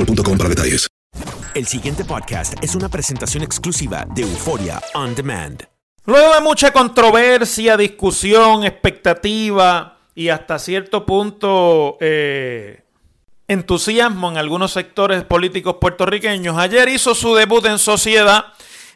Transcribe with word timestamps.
boostmobile.com 0.00 0.38
para 0.38 0.48
detalles. 0.48 0.88
El 1.54 1.66
siguiente 1.66 2.04
podcast 2.04 2.54
es 2.62 2.74
una 2.74 2.88
presentación 2.88 3.42
exclusiva 3.42 4.06
de 4.14 4.22
Euforia 4.22 4.80
On 4.94 5.14
Demand. 5.14 5.62
Luego 6.06 6.34
de 6.34 6.40
mucha 6.40 6.72
controversia, 6.72 7.76
discusión, 7.76 8.64
expectativa 8.64 9.98
y 10.14 10.28
hasta 10.28 10.58
cierto 10.58 11.04
punto 11.04 11.98
eh, 12.00 12.84
entusiasmo 13.48 14.30
en 14.30 14.38
algunos 14.38 14.72
sectores 14.72 15.24
políticos 15.24 15.76
puertorriqueños, 15.80 16.56
ayer 16.56 16.88
hizo 16.88 17.14
su 17.14 17.34
debut 17.34 17.66
en 17.66 17.78
sociedad 17.78 18.46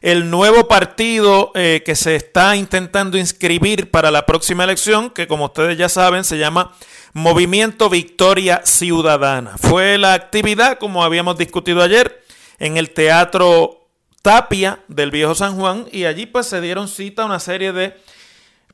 el 0.04 0.28
nuevo 0.28 0.68
partido 0.68 1.50
eh, 1.54 1.82
que 1.82 1.96
se 1.96 2.14
está 2.14 2.56
intentando 2.56 3.16
inscribir 3.16 3.90
para 3.90 4.10
la 4.10 4.26
próxima 4.26 4.62
elección, 4.62 5.08
que 5.08 5.26
como 5.26 5.46
ustedes 5.46 5.78
ya 5.78 5.88
saben 5.88 6.24
se 6.24 6.36
llama 6.36 6.74
Movimiento 7.14 7.88
Victoria 7.88 8.60
Ciudadana. 8.64 9.56
Fue 9.56 9.96
la 9.96 10.12
actividad, 10.12 10.78
como 10.78 11.02
habíamos 11.04 11.38
discutido 11.38 11.80
ayer, 11.82 12.22
en 12.58 12.76
el 12.76 12.90
Teatro 12.90 13.88
Tapia 14.20 14.80
del 14.88 15.10
Viejo 15.10 15.34
San 15.34 15.56
Juan 15.56 15.86
y 15.90 16.04
allí 16.04 16.26
pues 16.26 16.48
se 16.48 16.60
dieron 16.60 16.86
cita 16.86 17.22
a 17.22 17.26
una 17.26 17.40
serie 17.40 17.72
de 17.72 17.96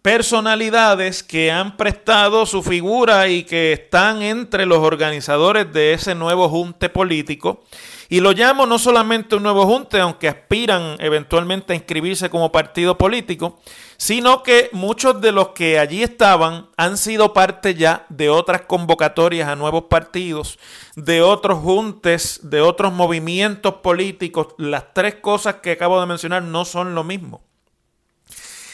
personalidades 0.03 1.23
que 1.23 1.53
han 1.53 1.77
prestado 1.77 2.45
su 2.45 2.61
figura 2.65 3.29
y 3.29 3.45
que 3.45 3.73
están 3.73 4.23
entre 4.23 4.67
los 4.67 4.79
organizadores 4.79 5.73
de 5.73 5.93
ese 5.93 6.17
nuevo 6.17 6.49
junte 6.49 6.89
político. 6.89 7.63
Y 8.13 8.19
lo 8.19 8.33
llamo 8.33 8.67
no 8.67 8.81
solamente 8.81 9.37
un 9.37 9.45
nuevo 9.45 9.65
junte, 9.67 10.01
aunque 10.01 10.29
aspiran 10.29 10.97
eventualmente 10.99 11.73
a 11.73 11.77
inscribirse 11.77 12.29
como 12.29 12.51
partido 12.51 12.99
político, 12.99 13.61
sino 13.97 14.43
que 14.43 14.69
muchos 14.73 15.21
de 15.21 15.31
los 15.31 15.51
que 15.51 15.79
allí 15.79 16.03
estaban 16.03 16.71
han 16.77 16.99
sido 16.99 17.33
parte 17.33 17.77
ya 17.77 18.07
de 18.09 18.29
otras 18.29 18.63
convocatorias 18.63 19.49
a 19.49 19.55
nuevos 19.55 19.85
partidos, 19.85 20.59
de 20.97 21.23
otros 21.23 21.61
juntes, 21.61 22.41
de 22.43 22.61
otros 22.61 22.93
movimientos 22.93 23.75
políticos. 23.75 24.49
Las 24.59 24.93
tres 24.93 25.15
cosas 25.15 25.57
que 25.63 25.71
acabo 25.71 26.01
de 26.01 26.07
mencionar 26.09 26.43
no 26.43 26.65
son 26.65 26.97
lo 26.97 27.05
mismo. 27.05 27.45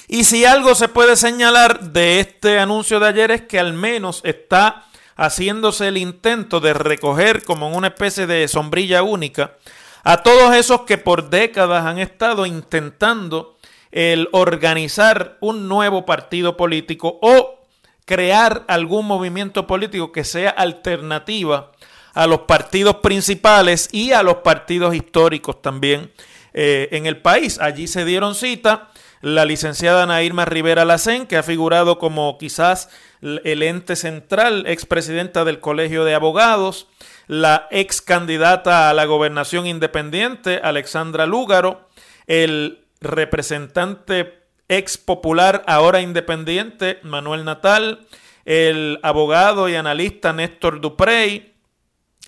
Y 0.08 0.24
si 0.24 0.46
algo 0.46 0.74
se 0.74 0.88
puede 0.88 1.14
señalar 1.14 1.92
de 1.92 2.20
este 2.20 2.58
anuncio 2.58 3.00
de 3.00 3.08
ayer 3.08 3.30
es 3.32 3.42
que 3.42 3.58
al 3.58 3.74
menos 3.74 4.22
está 4.24 4.86
haciéndose 5.16 5.88
el 5.88 5.96
intento 5.96 6.60
de 6.60 6.74
recoger 6.74 7.44
como 7.44 7.68
en 7.68 7.74
una 7.74 7.88
especie 7.88 8.26
de 8.26 8.46
sombrilla 8.48 9.02
única 9.02 9.56
a 10.04 10.22
todos 10.22 10.54
esos 10.54 10.82
que 10.82 10.98
por 10.98 11.30
décadas 11.30 11.84
han 11.84 11.98
estado 11.98 12.46
intentando 12.46 13.56
el 13.90 14.28
organizar 14.32 15.36
un 15.40 15.68
nuevo 15.68 16.06
partido 16.06 16.56
político 16.56 17.18
o 17.22 17.60
crear 18.04 18.64
algún 18.68 19.06
movimiento 19.06 19.66
político 19.66 20.12
que 20.12 20.22
sea 20.22 20.50
alternativa 20.50 21.72
a 22.14 22.26
los 22.26 22.40
partidos 22.40 22.96
principales 22.96 23.88
y 23.92 24.12
a 24.12 24.22
los 24.22 24.36
partidos 24.36 24.94
históricos 24.94 25.60
también 25.60 26.12
eh, 26.54 26.88
en 26.92 27.06
el 27.06 27.18
país. 27.18 27.58
Allí 27.60 27.88
se 27.88 28.04
dieron 28.04 28.34
cita 28.34 28.90
la 29.20 29.44
licenciada 29.44 30.04
Ana 30.04 30.22
Irma 30.22 30.44
Rivera 30.44 30.84
Lacén, 30.84 31.26
que 31.26 31.36
ha 31.36 31.42
figurado 31.42 31.98
como 31.98 32.38
quizás 32.38 32.88
el 33.20 33.62
ente 33.62 33.96
central, 33.96 34.64
expresidenta 34.66 35.44
del 35.44 35.60
Colegio 35.60 36.04
de 36.04 36.14
Abogados, 36.14 36.88
la 37.26 37.66
ex 37.70 38.02
candidata 38.02 38.88
a 38.88 38.94
la 38.94 39.04
gobernación 39.04 39.66
independiente, 39.66 40.60
Alexandra 40.62 41.26
Lúgaro, 41.26 41.88
el 42.26 42.84
representante 43.00 44.42
ex 44.68 44.98
popular, 44.98 45.64
ahora 45.66 46.00
independiente, 46.00 46.98
Manuel 47.02 47.44
Natal, 47.44 48.06
el 48.44 48.98
abogado 49.02 49.68
y 49.68 49.74
analista 49.74 50.32
Néstor 50.32 50.80
Duprey, 50.80 51.54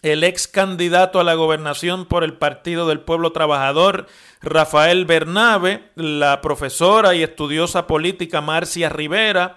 el 0.02 0.22
ex 0.22 0.46
candidato 0.46 1.18
a 1.18 1.24
la 1.24 1.34
gobernación 1.34 2.06
por 2.06 2.22
el 2.22 2.34
Partido 2.34 2.86
del 2.88 3.00
Pueblo 3.00 3.32
Trabajador, 3.32 4.06
Rafael 4.40 5.04
Bernabe, 5.04 5.90
la 5.96 6.40
profesora 6.40 7.14
y 7.14 7.22
estudiosa 7.22 7.86
política 7.86 8.40
Marcia 8.40 8.88
Rivera, 8.88 9.56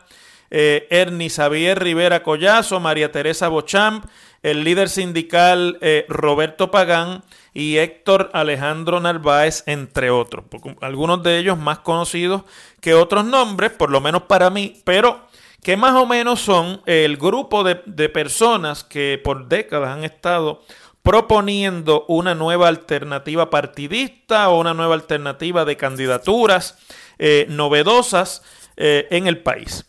eh, 0.51 0.85
Ernie 0.89 1.29
Xavier 1.29 1.81
Rivera 1.81 2.23
Collazo, 2.23 2.81
María 2.81 3.12
Teresa 3.12 3.47
Bochamp, 3.47 4.06
el 4.44 4.66
líder 4.66 4.89
sindical 4.89 5.78
eh, 5.81 6.06
Roberto 6.09 6.72
Pagán 6.72 7.24
y 7.53 7.77
Héctor 7.77 8.30
Alejandro 8.33 9.00
Narváez, 9.00 9.63
entre 9.65 10.09
otros. 10.09 10.45
Algunos 10.81 11.24
de 11.24 11.38
ellos 11.38 11.57
más 11.57 11.80
conocidos 11.80 12.44
que 12.81 12.94
otros 12.94 13.24
nombres, 13.24 13.71
por 13.71 13.92
lo 13.92 14.01
menos 14.01 14.24
para 14.24 14.50
mí, 14.50 14.81
pero 14.83 15.21
que 15.63 15.77
más 15.77 15.95
o 15.95 16.06
menos 16.06 16.42
son 16.42 16.81
el 16.86 17.15
grupo 17.15 17.63
de, 17.63 17.81
de 17.86 18.09
personas 18.09 18.83
que 18.83 19.21
por 19.24 19.47
décadas 19.47 19.95
han 19.95 20.04
estado 20.04 20.63
proponiendo 21.01 22.04
una 22.09 22.36
nueva 22.36 22.68
alternativa 22.68 23.50
partidista 23.50 24.50
o 24.50 24.59
una 24.59 24.74
nueva 24.74 24.95
alternativa 24.95 25.63
de 25.63 25.77
candidaturas 25.77 26.77
eh, 27.19 27.45
novedosas 27.47 28.44
en 28.75 29.27
el 29.27 29.38
país. 29.38 29.86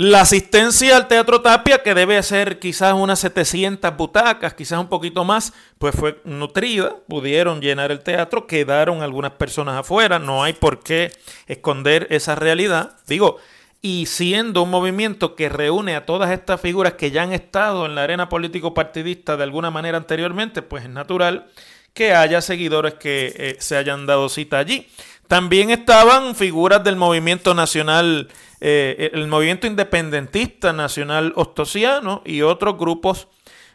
La 0.00 0.20
asistencia 0.20 0.96
al 0.96 1.08
Teatro 1.08 1.40
Tapia, 1.40 1.82
que 1.82 1.92
debe 1.92 2.22
ser 2.22 2.60
quizás 2.60 2.94
unas 2.94 3.18
700 3.18 3.96
butacas, 3.96 4.54
quizás 4.54 4.78
un 4.78 4.86
poquito 4.86 5.24
más, 5.24 5.52
pues 5.78 5.92
fue 5.92 6.20
nutrida, 6.22 6.94
pudieron 7.08 7.60
llenar 7.60 7.90
el 7.90 7.98
teatro, 7.98 8.46
quedaron 8.46 9.02
algunas 9.02 9.32
personas 9.32 9.74
afuera, 9.74 10.20
no 10.20 10.44
hay 10.44 10.52
por 10.52 10.84
qué 10.84 11.10
esconder 11.48 12.06
esa 12.10 12.36
realidad. 12.36 12.92
Digo, 13.08 13.38
y 13.82 14.06
siendo 14.06 14.62
un 14.62 14.70
movimiento 14.70 15.34
que 15.34 15.48
reúne 15.48 15.96
a 15.96 16.06
todas 16.06 16.30
estas 16.30 16.60
figuras 16.60 16.92
que 16.92 17.10
ya 17.10 17.24
han 17.24 17.32
estado 17.32 17.84
en 17.84 17.96
la 17.96 18.04
arena 18.04 18.28
político 18.28 18.74
partidista 18.74 19.36
de 19.36 19.42
alguna 19.42 19.72
manera 19.72 19.98
anteriormente, 19.98 20.62
pues 20.62 20.84
es 20.84 20.90
natural 20.90 21.48
que 21.92 22.14
haya 22.14 22.40
seguidores 22.40 22.94
que 22.94 23.34
eh, 23.36 23.56
se 23.58 23.76
hayan 23.76 24.06
dado 24.06 24.28
cita 24.28 24.60
allí. 24.60 24.86
También 25.28 25.70
estaban 25.70 26.34
figuras 26.34 26.82
del 26.82 26.96
movimiento 26.96 27.54
nacional, 27.54 28.28
eh, 28.60 29.10
el 29.12 29.28
movimiento 29.28 29.66
independentista 29.66 30.72
nacional 30.72 31.32
ostosiano 31.36 32.22
y 32.24 32.42
otros 32.42 32.78
grupos 32.78 33.28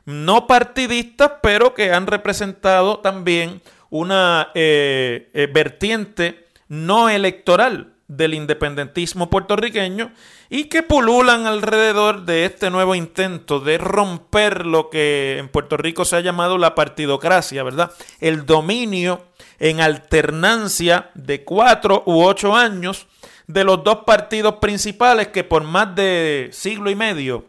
no 0.05 0.47
partidistas, 0.47 1.33
pero 1.41 1.73
que 1.73 1.93
han 1.93 2.07
representado 2.07 2.99
también 2.99 3.61
una 3.89 4.49
eh, 4.55 5.49
vertiente 5.53 6.47
no 6.67 7.07
electoral 7.07 7.93
del 8.07 8.33
independentismo 8.33 9.29
puertorriqueño 9.29 10.11
y 10.49 10.65
que 10.65 10.83
pululan 10.83 11.47
alrededor 11.47 12.25
de 12.25 12.45
este 12.45 12.69
nuevo 12.69 12.95
intento 12.95 13.59
de 13.59 13.77
romper 13.77 14.65
lo 14.65 14.89
que 14.89 15.37
en 15.39 15.49
Puerto 15.49 15.77
Rico 15.77 16.05
se 16.05 16.15
ha 16.15 16.21
llamado 16.21 16.57
la 16.57 16.75
partidocracia, 16.75 17.63
¿verdad? 17.63 17.91
El 18.19 18.45
dominio 18.45 19.25
en 19.63 19.79
alternancia 19.79 21.09
de 21.13 21.45
cuatro 21.45 22.03
u 22.05 22.21
ocho 22.21 22.53
años 22.53 23.07
de 23.47 23.63
los 23.63 23.81
dos 23.81 23.99
partidos 24.05 24.55
principales 24.55 25.29
que 25.29 25.45
por 25.45 25.63
más 25.63 25.95
de 25.95 26.49
siglo 26.51 26.89
y 26.89 26.95
medio 26.95 27.45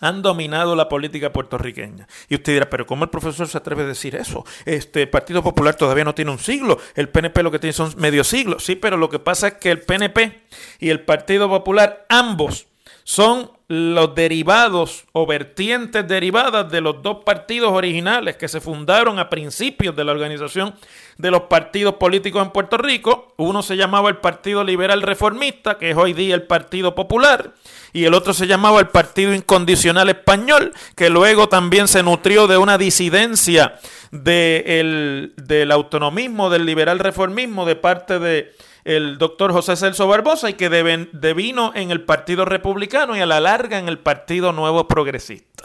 han 0.00 0.22
dominado 0.22 0.74
la 0.74 0.88
política 0.88 1.34
puertorriqueña. 1.34 2.08
Y 2.30 2.36
usted 2.36 2.54
dirá, 2.54 2.70
pero 2.70 2.86
¿cómo 2.86 3.04
el 3.04 3.10
profesor 3.10 3.46
se 3.48 3.58
atreve 3.58 3.82
a 3.82 3.86
decir 3.86 4.16
eso? 4.16 4.46
Este 4.64 5.02
el 5.02 5.10
Partido 5.10 5.42
Popular 5.42 5.74
todavía 5.74 6.04
no 6.04 6.14
tiene 6.14 6.30
un 6.30 6.38
siglo, 6.38 6.78
el 6.94 7.10
PNP 7.10 7.42
lo 7.42 7.50
que 7.50 7.58
tiene 7.58 7.74
son 7.74 7.92
medio 7.98 8.24
siglo. 8.24 8.58
Sí, 8.58 8.74
pero 8.74 8.96
lo 8.96 9.10
que 9.10 9.18
pasa 9.18 9.48
es 9.48 9.54
que 9.54 9.70
el 9.70 9.82
PNP 9.82 10.40
y 10.80 10.88
el 10.88 11.00
Partido 11.00 11.50
Popular, 11.50 12.06
ambos, 12.08 12.66
son 13.04 13.50
los 13.68 14.14
derivados 14.14 15.06
o 15.12 15.26
vertientes 15.26 16.06
derivadas 16.06 16.70
de 16.70 16.80
los 16.80 17.02
dos 17.02 17.24
partidos 17.24 17.72
originales 17.72 18.36
que 18.36 18.46
se 18.46 18.60
fundaron 18.60 19.18
a 19.18 19.28
principios 19.28 19.96
de 19.96 20.04
la 20.04 20.12
organización 20.12 20.74
de 21.18 21.32
los 21.32 21.42
partidos 21.42 21.94
políticos 21.94 22.44
en 22.44 22.52
Puerto 22.52 22.76
Rico. 22.76 23.34
Uno 23.36 23.62
se 23.62 23.76
llamaba 23.76 24.08
el 24.08 24.18
Partido 24.18 24.62
Liberal 24.62 25.02
Reformista, 25.02 25.78
que 25.78 25.90
es 25.90 25.96
hoy 25.96 26.12
día 26.12 26.36
el 26.36 26.44
Partido 26.44 26.94
Popular, 26.94 27.54
y 27.92 28.04
el 28.04 28.14
otro 28.14 28.34
se 28.34 28.46
llamaba 28.46 28.78
el 28.78 28.88
Partido 28.88 29.34
Incondicional 29.34 30.10
Español, 30.10 30.72
que 30.94 31.10
luego 31.10 31.48
también 31.48 31.88
se 31.88 32.04
nutrió 32.04 32.46
de 32.46 32.58
una 32.58 32.78
disidencia 32.78 33.80
del 34.12 35.32
autonomismo, 35.72 36.50
del 36.50 36.66
liberal 36.66 37.00
reformismo 37.00 37.66
de 37.66 37.74
parte 37.74 38.20
de 38.20 38.54
el 38.86 39.18
doctor 39.18 39.52
José 39.52 39.74
Celso 39.74 40.06
Barbosa 40.06 40.48
y 40.48 40.54
que 40.54 40.70
devino 40.70 41.72
en 41.74 41.90
el 41.90 42.04
Partido 42.04 42.44
Republicano 42.44 43.16
y 43.16 43.20
a 43.20 43.26
la 43.26 43.40
larga 43.40 43.80
en 43.80 43.88
el 43.88 43.98
Partido 43.98 44.52
Nuevo 44.52 44.86
Progresista. 44.86 45.64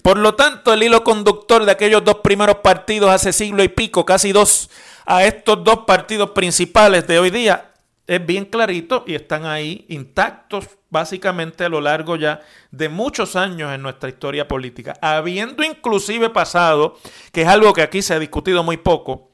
Por 0.00 0.16
lo 0.16 0.36
tanto, 0.36 0.72
el 0.72 0.84
hilo 0.84 1.02
conductor 1.02 1.64
de 1.64 1.72
aquellos 1.72 2.04
dos 2.04 2.18
primeros 2.18 2.56
partidos 2.58 3.10
hace 3.10 3.32
siglo 3.32 3.64
y 3.64 3.68
pico, 3.68 4.06
casi 4.06 4.30
dos, 4.30 4.70
a 5.04 5.24
estos 5.24 5.64
dos 5.64 5.80
partidos 5.88 6.30
principales 6.30 7.04
de 7.08 7.18
hoy 7.18 7.30
día, 7.30 7.72
es 8.06 8.24
bien 8.24 8.44
clarito 8.44 9.02
y 9.08 9.16
están 9.16 9.44
ahí 9.44 9.84
intactos 9.88 10.68
básicamente 10.88 11.64
a 11.64 11.68
lo 11.68 11.80
largo 11.80 12.14
ya 12.14 12.42
de 12.70 12.88
muchos 12.88 13.34
años 13.34 13.72
en 13.72 13.82
nuestra 13.82 14.08
historia 14.08 14.46
política, 14.46 14.96
habiendo 15.02 15.64
inclusive 15.64 16.30
pasado, 16.30 16.96
que 17.32 17.42
es 17.42 17.48
algo 17.48 17.72
que 17.72 17.82
aquí 17.82 18.02
se 18.02 18.14
ha 18.14 18.20
discutido 18.20 18.62
muy 18.62 18.76
poco, 18.76 19.31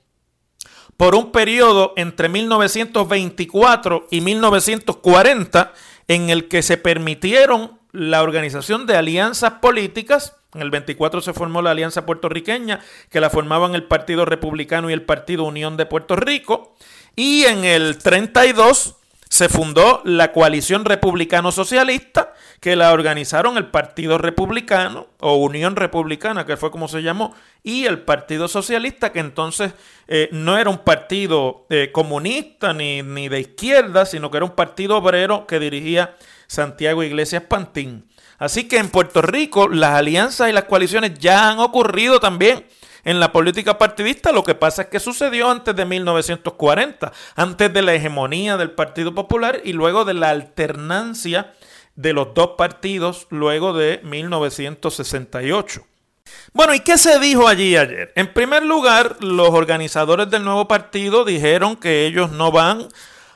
por 0.98 1.14
un 1.14 1.30
periodo 1.30 1.94
entre 1.96 2.28
1924 2.28 4.08
y 4.10 4.20
1940 4.20 5.72
en 6.08 6.28
el 6.28 6.48
que 6.48 6.60
se 6.60 6.76
permitieron 6.76 7.78
la 7.92 8.20
organización 8.20 8.84
de 8.84 8.96
alianzas 8.96 9.52
políticas. 9.62 10.34
En 10.52 10.60
el 10.60 10.70
24 10.70 11.20
se 11.20 11.32
formó 11.32 11.62
la 11.62 11.70
Alianza 11.70 12.04
Puertorriqueña, 12.04 12.80
que 13.10 13.20
la 13.20 13.30
formaban 13.30 13.76
el 13.76 13.84
Partido 13.84 14.24
Republicano 14.24 14.90
y 14.90 14.92
el 14.92 15.02
Partido 15.02 15.44
Unión 15.44 15.76
de 15.76 15.86
Puerto 15.86 16.16
Rico. 16.16 16.74
Y 17.14 17.44
en 17.44 17.64
el 17.64 17.98
32 17.98 18.97
se 19.38 19.48
fundó 19.48 20.02
la 20.04 20.32
coalición 20.32 20.84
republicano-socialista, 20.84 22.34
que 22.58 22.74
la 22.74 22.92
organizaron 22.92 23.56
el 23.56 23.66
Partido 23.66 24.18
Republicano 24.18 25.06
o 25.20 25.36
Unión 25.36 25.76
Republicana, 25.76 26.44
que 26.44 26.56
fue 26.56 26.72
como 26.72 26.88
se 26.88 27.04
llamó, 27.04 27.36
y 27.62 27.84
el 27.84 28.00
Partido 28.00 28.48
Socialista, 28.48 29.12
que 29.12 29.20
entonces 29.20 29.74
eh, 30.08 30.28
no 30.32 30.58
era 30.58 30.70
un 30.70 30.78
partido 30.78 31.66
eh, 31.70 31.90
comunista 31.92 32.72
ni, 32.72 33.02
ni 33.02 33.28
de 33.28 33.38
izquierda, 33.38 34.06
sino 34.06 34.28
que 34.28 34.38
era 34.38 34.44
un 34.44 34.56
partido 34.56 34.96
obrero 34.96 35.46
que 35.46 35.60
dirigía 35.60 36.16
Santiago 36.48 37.04
Iglesias 37.04 37.44
Pantín. 37.44 38.08
Así 38.38 38.66
que 38.66 38.78
en 38.78 38.88
Puerto 38.88 39.22
Rico 39.22 39.68
las 39.68 39.94
alianzas 39.94 40.50
y 40.50 40.52
las 40.52 40.64
coaliciones 40.64 41.16
ya 41.16 41.48
han 41.48 41.60
ocurrido 41.60 42.18
también 42.18 42.66
en 43.04 43.20
la 43.20 43.32
política 43.32 43.78
partidista. 43.78 44.32
Lo 44.32 44.44
que 44.44 44.54
pasa 44.54 44.82
es 44.82 44.88
que 44.88 45.00
sucedió 45.00 45.50
antes 45.50 45.74
de 45.74 45.84
1940, 45.84 47.12
antes 47.36 47.72
de 47.72 47.82
la 47.82 47.94
hegemonía 47.94 48.56
del 48.56 48.72
Partido 48.72 49.14
Popular 49.14 49.60
y 49.64 49.72
luego 49.72 50.04
de 50.04 50.14
la 50.14 50.30
alternancia 50.30 51.54
de 51.96 52.12
los 52.12 52.32
dos 52.34 52.50
partidos 52.56 53.26
luego 53.30 53.72
de 53.72 54.00
1968. 54.04 55.84
Bueno, 56.52 56.74
¿y 56.74 56.80
qué 56.80 56.98
se 56.98 57.18
dijo 57.18 57.48
allí 57.48 57.76
ayer? 57.76 58.12
En 58.14 58.32
primer 58.32 58.64
lugar, 58.64 59.16
los 59.20 59.50
organizadores 59.50 60.30
del 60.30 60.44
nuevo 60.44 60.68
partido 60.68 61.24
dijeron 61.24 61.76
que 61.76 62.06
ellos 62.06 62.30
no 62.30 62.52
van 62.52 62.88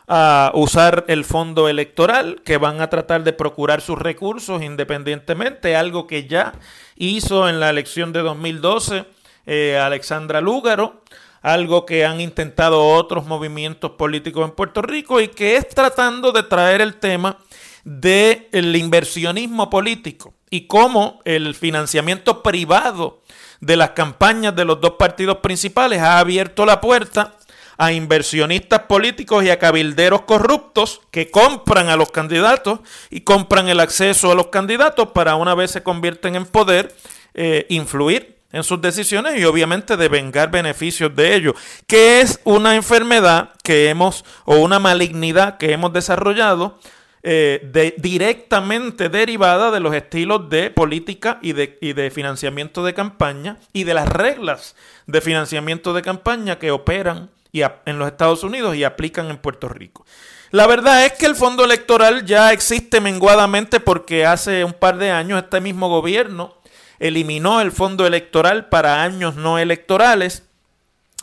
a 0.09 0.51
usar 0.55 1.05
el 1.09 1.25
fondo 1.25 1.69
electoral, 1.69 2.43
que 2.45 2.57
van 2.57 2.81
a 2.81 2.91
tratar 2.91 3.25
de 3.25 3.33
procurar 3.33 3.81
sus 3.81 3.99
recursos 3.99 4.63
independientemente, 4.63 5.75
algo 5.75 6.07
que 6.07 6.27
ya 6.27 6.53
hizo 6.97 7.49
en 7.49 7.61
la 7.61 7.71
elección 7.71 8.13
de 8.13 8.21
2012 8.21 9.07
eh, 9.47 9.79
Alexandra 9.79 10.41
Lúgaro, 10.41 11.03
algo 11.43 11.85
que 11.85 12.05
han 12.05 12.21
intentado 12.21 12.89
otros 12.89 13.27
movimientos 13.27 13.93
políticos 13.93 14.49
en 14.49 14.55
Puerto 14.55 14.83
Rico 14.83 15.21
y 15.21 15.29
que 15.29 15.57
es 15.57 15.69
tratando 15.69 16.33
de 16.33 16.45
traer 16.45 16.81
el 16.81 16.97
tema 16.97 17.39
del 17.85 18.77
inversionismo 18.77 19.69
político 19.69 20.35
y 20.51 20.67
cómo 20.67 21.21
el 21.25 21.55
financiamiento 21.55 22.43
privado 22.43 23.23
de 23.61 23.77
las 23.77 23.91
campañas 23.91 24.55
de 24.55 24.65
los 24.65 24.81
dos 24.81 24.93
partidos 24.93 25.39
principales 25.39 26.01
ha 26.01 26.19
abierto 26.19 26.65
la 26.65 26.81
puerta 26.81 27.35
a 27.79 27.93
inversionistas 27.93 28.83
políticos 28.83 29.43
y 29.45 29.51
a 29.51 29.59
cabilderos 29.59 30.23
corruptos 30.23 31.01
que 31.11 31.31
compran 31.31 31.89
a 31.89 31.97
los 31.97 32.11
candidatos 32.11 32.81
y 33.11 33.23
compran 33.23 33.69
el 33.69 33.81
acceso 33.81 34.31
a 34.31 34.35
los 34.37 34.49
candidatos 34.49 35.09
para 35.09 35.35
una 35.35 35.55
vez 35.55 35.73
se 35.73 35.83
convierten 35.83 36.37
en 36.37 36.47
poder, 36.47 36.95
eh, 37.35 37.67
influir 37.71 38.42
en 38.53 38.63
sus 38.63 38.81
decisiones 38.81 39.39
y 39.39 39.45
obviamente 39.45 39.97
de 39.97 40.09
vengar 40.09 40.51
beneficios 40.51 41.15
de 41.17 41.35
ello, 41.35 41.55
que 41.87 42.21
es 42.21 42.41
una 42.45 42.77
enfermedad 42.77 43.51
que 43.65 43.89
hemos 43.89 44.25
o 44.45 44.57
una 44.57 44.79
malignidad 44.79 45.57
que 45.57 45.73
hemos 45.73 45.93
desarrollado 45.93 46.79
eh, 47.25 47.95
directamente 47.99 49.09
derivada 49.09 49.71
de 49.71 49.81
los 49.81 49.95
estilos 49.95 50.51
de 50.51 50.71
política 50.71 51.39
y 51.41 51.53
de, 51.53 51.79
y 51.81 51.93
de 51.93 52.11
financiamiento 52.11 52.85
de 52.85 52.95
campaña 52.95 53.59
y 53.73 53.85
de 53.85 53.95
las 53.95 54.09
reglas 54.09 54.75
de 55.07 55.21
financiamiento 55.21 55.95
de 55.95 56.03
campaña 56.03 56.59
que 56.59 56.73
operan 56.73 57.31
y 57.53 57.63
en 57.63 57.99
los 57.99 58.09
Estados 58.09 58.43
Unidos 58.43 58.75
y 58.77 58.83
aplican 58.83 59.31
en 59.31 59.37
Puerto 59.37 59.69
Rico. 59.69 60.05
La 60.51 60.67
verdad 60.67 61.05
es 61.05 61.13
que 61.13 61.27
el 61.27 61.37
fondo 61.37 61.65
electoral 61.65 62.27
ya 62.27 62.53
existe 62.53 63.01
menguadamente 63.01 63.79
porque 63.79 64.27
hace 64.27 64.65
un 64.65 64.73
par 64.73 64.99
de 64.99 65.11
años 65.11 65.43
este 65.43 65.61
mismo 65.61 65.89
gobierno 65.89 66.57
eliminó 67.03 67.61
el 67.61 67.73
fondo 67.73 68.07
electoral 68.07 68.69
para 68.69 69.03
años 69.03 69.35
no 69.35 69.59
electorales 69.59 70.45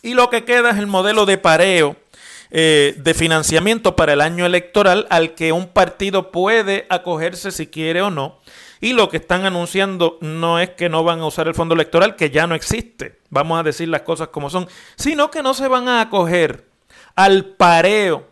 y 0.01 0.13
lo 0.13 0.29
que 0.29 0.43
queda 0.43 0.71
es 0.71 0.77
el 0.77 0.87
modelo 0.87 1.25
de 1.25 1.37
pareo 1.37 1.95
eh, 2.51 2.95
de 2.97 3.13
financiamiento 3.13 3.95
para 3.95 4.11
el 4.11 4.19
año 4.19 4.45
electoral 4.45 5.07
al 5.09 5.35
que 5.35 5.53
un 5.53 5.67
partido 5.67 6.31
puede 6.31 6.85
acogerse 6.89 7.51
si 7.51 7.67
quiere 7.67 8.01
o 8.01 8.09
no. 8.09 8.39
Y 8.81 8.91
lo 8.91 9.07
que 9.07 9.17
están 9.17 9.45
anunciando 9.45 10.17
no 10.19 10.59
es 10.59 10.71
que 10.71 10.89
no 10.89 11.03
van 11.05 11.21
a 11.21 11.27
usar 11.27 11.47
el 11.47 11.55
fondo 11.55 11.75
electoral, 11.75 12.17
que 12.17 12.29
ya 12.29 12.45
no 12.45 12.55
existe, 12.55 13.19
vamos 13.29 13.57
a 13.59 13.63
decir 13.63 13.87
las 13.87 14.01
cosas 14.01 14.29
como 14.29 14.49
son, 14.49 14.67
sino 14.97 15.31
que 15.31 15.43
no 15.43 15.53
se 15.53 15.67
van 15.69 15.87
a 15.87 16.01
acoger 16.01 16.65
al 17.15 17.45
pareo 17.45 18.27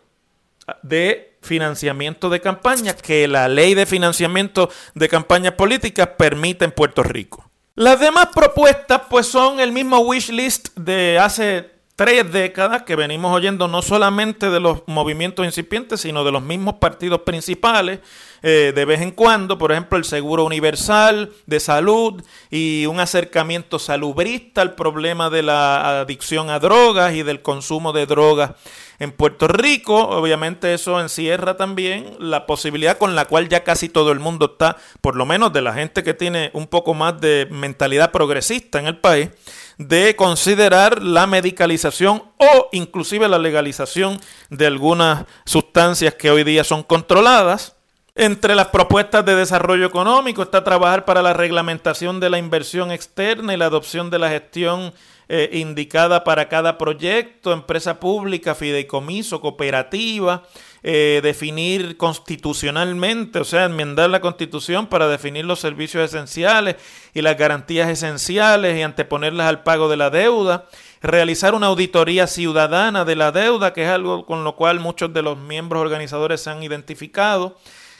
de 0.82 1.27
financiamiento 1.40 2.28
de 2.30 2.40
campaña 2.40 2.94
que 2.94 3.28
la 3.28 3.48
ley 3.48 3.74
de 3.74 3.86
financiamiento 3.86 4.70
de 4.94 5.08
campañas 5.08 5.54
políticas 5.54 6.10
permite 6.18 6.64
en 6.64 6.72
Puerto 6.72 7.02
Rico. 7.02 7.50
Las 7.74 8.00
demás 8.00 8.28
propuestas 8.34 9.02
pues 9.08 9.26
son 9.26 9.60
el 9.60 9.72
mismo 9.72 10.00
wish 10.00 10.30
list 10.30 10.76
de 10.76 11.18
hace 11.18 11.77
tres 11.98 12.30
décadas 12.30 12.84
que 12.84 12.94
venimos 12.94 13.34
oyendo 13.34 13.66
no 13.66 13.82
solamente 13.82 14.50
de 14.50 14.60
los 14.60 14.84
movimientos 14.86 15.44
incipientes, 15.44 16.02
sino 16.02 16.22
de 16.22 16.30
los 16.30 16.44
mismos 16.44 16.74
partidos 16.74 17.22
principales, 17.22 17.98
eh, 18.40 18.72
de 18.72 18.84
vez 18.84 19.00
en 19.00 19.10
cuando, 19.10 19.58
por 19.58 19.72
ejemplo, 19.72 19.98
el 19.98 20.04
Seguro 20.04 20.44
Universal 20.44 21.32
de 21.46 21.58
Salud 21.58 22.22
y 22.52 22.86
un 22.86 23.00
acercamiento 23.00 23.80
salubrista 23.80 24.62
al 24.62 24.76
problema 24.76 25.28
de 25.28 25.42
la 25.42 26.02
adicción 26.02 26.50
a 26.50 26.60
drogas 26.60 27.14
y 27.14 27.24
del 27.24 27.42
consumo 27.42 27.92
de 27.92 28.06
drogas 28.06 28.52
en 29.00 29.10
Puerto 29.10 29.48
Rico. 29.48 29.96
Obviamente 29.96 30.74
eso 30.74 31.00
encierra 31.00 31.56
también 31.56 32.16
la 32.20 32.46
posibilidad 32.46 32.96
con 32.96 33.16
la 33.16 33.24
cual 33.24 33.48
ya 33.48 33.64
casi 33.64 33.88
todo 33.88 34.12
el 34.12 34.20
mundo 34.20 34.52
está, 34.52 34.76
por 35.00 35.16
lo 35.16 35.26
menos 35.26 35.52
de 35.52 35.62
la 35.62 35.74
gente 35.74 36.04
que 36.04 36.14
tiene 36.14 36.50
un 36.52 36.68
poco 36.68 36.94
más 36.94 37.20
de 37.20 37.48
mentalidad 37.50 38.12
progresista 38.12 38.78
en 38.78 38.86
el 38.86 38.98
país, 38.98 39.30
de 39.78 40.16
considerar 40.16 41.02
la 41.02 41.26
medicalización 41.26 42.24
o 42.36 42.68
inclusive 42.72 43.28
la 43.28 43.38
legalización 43.38 44.20
de 44.50 44.66
algunas 44.66 45.24
sustancias 45.46 46.14
que 46.14 46.30
hoy 46.30 46.44
día 46.44 46.64
son 46.64 46.82
controladas. 46.82 47.76
Entre 48.16 48.56
las 48.56 48.66
propuestas 48.68 49.24
de 49.24 49.36
desarrollo 49.36 49.86
económico 49.86 50.42
está 50.42 50.64
trabajar 50.64 51.04
para 51.04 51.22
la 51.22 51.32
reglamentación 51.32 52.18
de 52.18 52.28
la 52.28 52.38
inversión 52.38 52.90
externa 52.90 53.54
y 53.54 53.56
la 53.56 53.66
adopción 53.66 54.10
de 54.10 54.18
la 54.18 54.28
gestión 54.28 54.92
eh, 55.28 55.50
indicada 55.52 56.24
para 56.24 56.48
cada 56.48 56.78
proyecto, 56.78 57.52
empresa 57.52 58.00
pública, 58.00 58.54
fideicomiso, 58.54 59.42
cooperativa, 59.42 60.44
eh, 60.82 61.20
definir 61.22 61.96
constitucionalmente, 61.96 63.40
o 63.40 63.44
sea, 63.44 63.64
enmendar 63.64 64.08
la 64.08 64.20
constitución 64.20 64.86
para 64.86 65.06
definir 65.06 65.44
los 65.44 65.60
servicios 65.60 66.04
esenciales 66.04 66.76
y 67.12 67.20
las 67.20 67.36
garantías 67.36 67.90
esenciales 67.90 68.78
y 68.78 68.82
anteponerlas 68.82 69.48
al 69.48 69.64
pago 69.64 69.88
de 69.88 69.96
la 69.98 70.08
deuda, 70.08 70.66
realizar 71.02 71.54
una 71.54 71.66
auditoría 71.66 72.26
ciudadana 72.26 73.04
de 73.04 73.16
la 73.16 73.30
deuda, 73.30 73.72
que 73.72 73.82
es 73.84 73.90
algo 73.90 74.24
con 74.24 74.44
lo 74.44 74.56
cual 74.56 74.80
muchos 74.80 75.12
de 75.12 75.22
los 75.22 75.36
miembros 75.36 75.82
organizadores 75.82 76.40
se 76.40 76.50
han 76.50 76.62
identificado, 76.62 77.58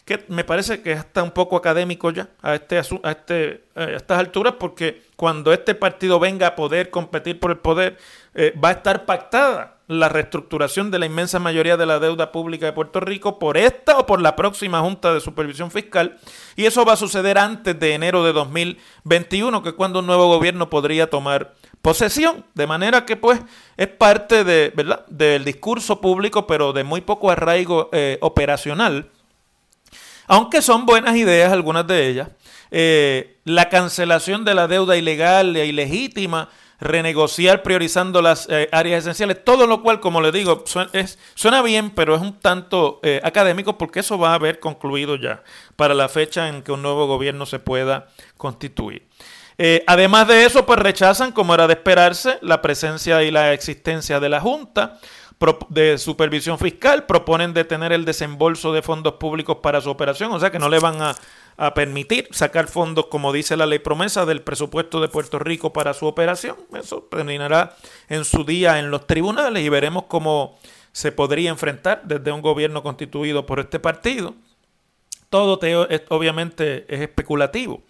que 0.09 0.25
me 0.29 0.43
parece 0.43 0.81
que 0.81 0.93
está 0.93 1.23
un 1.23 1.33
poco 1.33 1.55
académico 1.55 2.11
ya 2.11 2.31
a, 2.41 2.55
este, 2.55 2.79
a, 2.79 3.11
este, 3.11 3.65
a 3.75 3.85
estas 3.85 4.19
alturas, 4.19 4.55
porque 4.59 5.03
cuando 5.17 5.53
este 5.53 5.75
partido 5.75 6.19
venga 6.19 6.47
a 6.47 6.57
poder 6.57 6.89
competir 6.89 7.39
por 7.39 7.51
el 7.51 7.59
poder, 7.59 7.99
eh, 8.35 8.55
va 8.59 8.71
a 8.71 8.73
estar 8.73 9.05
pactada 9.05 9.75
la 9.87 10.09
reestructuración 10.09 10.91
de 10.91 10.99
la 10.99 11.05
inmensa 11.05 11.39
mayoría 11.39 11.77
de 11.77 11.85
la 11.85 11.99
deuda 11.99 12.33
pública 12.33 12.65
de 12.65 12.73
Puerto 12.73 13.01
Rico 13.01 13.39
por 13.39 13.59
esta 13.59 13.99
o 13.99 14.07
por 14.07 14.23
la 14.23 14.35
próxima 14.35 14.81
Junta 14.81 15.13
de 15.13 15.21
Supervisión 15.21 15.71
Fiscal. 15.71 16.17
Y 16.57 16.65
eso 16.65 16.87
va 16.87 16.95
a 16.95 16.97
suceder 16.97 17.37
antes 17.37 17.79
de 17.79 17.93
enero 17.93 18.25
de 18.25 18.33
2021, 18.33 19.63
que 19.63 19.71
es 19.71 19.75
cuando 19.75 19.99
un 19.99 20.07
nuevo 20.07 20.27
gobierno 20.27 20.71
podría 20.71 21.11
tomar 21.11 21.55
posesión. 21.83 22.47
De 22.55 22.67
manera 22.67 23.05
que 23.05 23.17
pues 23.17 23.41
es 23.77 23.89
parte 23.89 24.43
de, 24.43 24.73
¿verdad? 24.75 25.05
del 25.09 25.45
discurso 25.45 26.01
público, 26.01 26.47
pero 26.47 26.73
de 26.73 26.85
muy 26.85 27.03
poco 27.03 27.31
arraigo 27.31 27.91
eh, 27.93 28.17
operacional 28.23 29.11
aunque 30.29 30.63
son 30.63 30.87
buenas 30.87 31.17
ideas 31.17 31.53
algunas 31.53 31.87
de 31.87 32.09
ellas. 32.09 32.29
Eh, 32.71 33.39
la 33.45 33.69
cancelación 33.71 34.45
de 34.45 34.55
la 34.55 34.69
deuda 34.69 34.97
ilegal 34.97 35.57
e 35.57 35.67
ilegítima, 35.67 36.51
renegociar 36.81 37.63
priorizando 37.63 38.23
las 38.23 38.47
eh, 38.51 38.69
áreas 38.71 39.01
esenciales, 39.01 39.43
todo 39.43 39.67
lo 39.67 39.83
cual, 39.83 40.01
como 40.01 40.21
le 40.21 40.31
digo, 40.31 40.65
suena, 41.35 41.63
bien, 41.63 41.91
pero 41.91 42.15
es 42.15 42.21
un 42.21 42.39
tanto 42.39 43.01
eh, 43.03 43.21
académico 43.25 43.79
porque 43.79 44.01
eso 44.01 44.19
va 44.19 44.31
a 44.31 44.35
haber 44.35 44.61
concluido 44.61 45.17
ya 45.17 45.43
para 45.77 45.95
la 45.95 46.09
fecha 46.09 46.49
en 46.49 46.63
que 46.63 46.73
un 46.73 46.83
nuevo 46.83 47.07
gobierno 47.07 47.47
se 47.47 47.59
pueda 47.59 48.09
constituir. 48.37 49.09
además 49.87 50.29
de 50.29 50.45
eso, 50.45 50.67
pues 50.67 50.79
rechazan, 50.79 51.33
como 51.33 51.55
era 51.55 51.67
de 51.67 51.73
esperarse, 51.73 52.39
la 52.43 52.63
presencia 52.63 53.25
y 53.25 53.33
la 53.33 53.53
existencia 53.55 54.21
de 54.21 54.29
la 54.29 54.41
Junta 54.41 55.01
de 55.69 55.99
supervisión 55.99 56.59
fiscal 56.59 57.07
proponen 57.07 57.55
detener 57.55 57.93
el 57.93 58.05
desembolso 58.05 58.73
de 58.73 58.83
fondos 58.83 59.15
públicos 59.15 59.59
para 59.63 59.81
su 59.81 59.89
operación, 59.89 60.33
o 60.33 60.41
sea 60.41 60.51
que 60.51 60.59
no 60.59 60.69
le 60.69 60.81
van 60.81 61.01
a, 61.01 61.17
permitir 61.75 62.29
sacar 62.31 62.69
fondos, 62.69 63.07
como 63.07 63.33
dice 63.33 63.57
la 63.57 63.67
ley 63.67 63.81
promesa, 63.81 64.25
del 64.25 64.43
presupuesto 64.43 65.01
de 65.01 65.09
Puerto 65.09 65.41
Rico 65.41 65.73
para 65.73 65.93
su 65.93 66.07
operación. 66.07 66.57
Eso 66.73 67.09
terminará 67.11 67.77
en 68.09 68.25
su 68.25 68.45
día 68.45 68.79
en 68.79 68.93
los 68.93 69.09
tribunales 69.09 69.65
y 69.65 69.69
veremos 69.69 70.05
cómo 70.05 70.57
se 70.93 71.11
podría 71.11 71.51
enfrentar 71.51 72.03
desde 72.05 72.31
un 72.31 72.43
gobierno 72.43 72.85
constituido 72.85 73.45
por 73.45 73.59
este 73.59 73.81
partido. 73.81 74.35
Todo 75.31 75.59
obviamente 76.11 76.87
es 76.89 77.01
especulativo. 77.01 77.83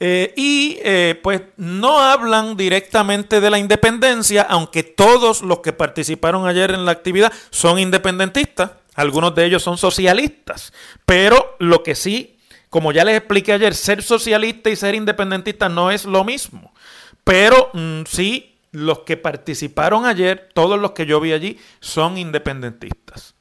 Eh, 0.00 0.34
y 0.36 0.78
eh, 0.82 1.18
pues 1.22 1.42
no 1.56 2.00
hablan 2.00 2.56
directamente 2.56 3.40
de 3.40 3.50
la 3.50 3.58
independencia, 3.58 4.42
aunque 4.42 4.82
todos 4.82 5.42
los 5.42 5.60
que 5.60 5.72
participaron 5.72 6.46
ayer 6.46 6.72
en 6.72 6.84
la 6.84 6.92
actividad 6.92 7.32
son 7.50 7.78
independentistas, 7.78 8.72
algunos 8.94 9.34
de 9.34 9.44
ellos 9.44 9.62
son 9.62 9.78
socialistas, 9.78 10.72
pero 11.06 11.56
lo 11.60 11.82
que 11.82 11.94
sí, 11.94 12.36
como 12.68 12.90
ya 12.92 13.04
les 13.04 13.16
expliqué 13.16 13.52
ayer, 13.52 13.74
ser 13.74 14.02
socialista 14.02 14.70
y 14.70 14.76
ser 14.76 14.94
independentista 14.96 15.68
no 15.68 15.90
es 15.90 16.04
lo 16.04 16.24
mismo, 16.24 16.74
pero 17.22 17.70
mm, 17.72 18.02
sí, 18.06 18.52
los 18.72 19.00
que 19.00 19.16
participaron 19.16 20.06
ayer, 20.06 20.48
todos 20.52 20.80
los 20.80 20.92
que 20.92 21.06
yo 21.06 21.20
vi 21.20 21.32
allí, 21.32 21.58
son 21.80 22.18
independentistas. 22.18 23.34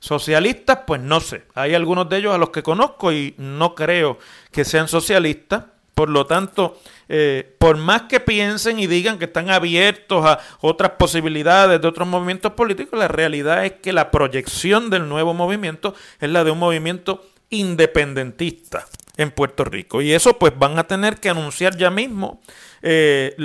Socialistas, 0.00 0.80
pues 0.86 1.00
no 1.02 1.20
sé. 1.20 1.44
Hay 1.54 1.74
algunos 1.74 2.08
de 2.08 2.16
ellos 2.16 2.34
a 2.34 2.38
los 2.38 2.48
que 2.50 2.62
conozco 2.62 3.12
y 3.12 3.34
no 3.36 3.74
creo 3.74 4.18
que 4.50 4.64
sean 4.64 4.88
socialistas. 4.88 5.66
Por 6.00 6.08
lo 6.08 6.24
tanto, 6.24 6.80
eh, 7.10 7.56
por 7.58 7.76
más 7.76 8.04
que 8.08 8.20
piensen 8.20 8.80
y 8.80 8.86
digan 8.86 9.18
que 9.18 9.26
están 9.26 9.50
abiertos 9.50 10.24
a 10.24 10.38
otras 10.62 10.92
posibilidades 10.92 11.78
de 11.78 11.86
otros 11.86 12.08
movimientos 12.08 12.54
políticos, 12.54 12.98
la 12.98 13.06
realidad 13.06 13.66
es 13.66 13.72
que 13.82 13.92
la 13.92 14.10
proyección 14.10 14.88
del 14.88 15.10
nuevo 15.10 15.34
movimiento 15.34 15.94
es 16.18 16.30
la 16.30 16.42
de 16.42 16.52
un 16.52 16.58
movimiento 16.58 17.22
independentista 17.50 18.86
en 19.18 19.30
Puerto 19.30 19.62
Rico. 19.62 20.00
Y 20.00 20.14
eso 20.14 20.38
pues 20.38 20.58
van 20.58 20.78
a 20.78 20.84
tener 20.84 21.20
que 21.20 21.28
anunciar 21.28 21.76
ya 21.76 21.90
mismo 21.90 22.40
eh, 22.80 23.36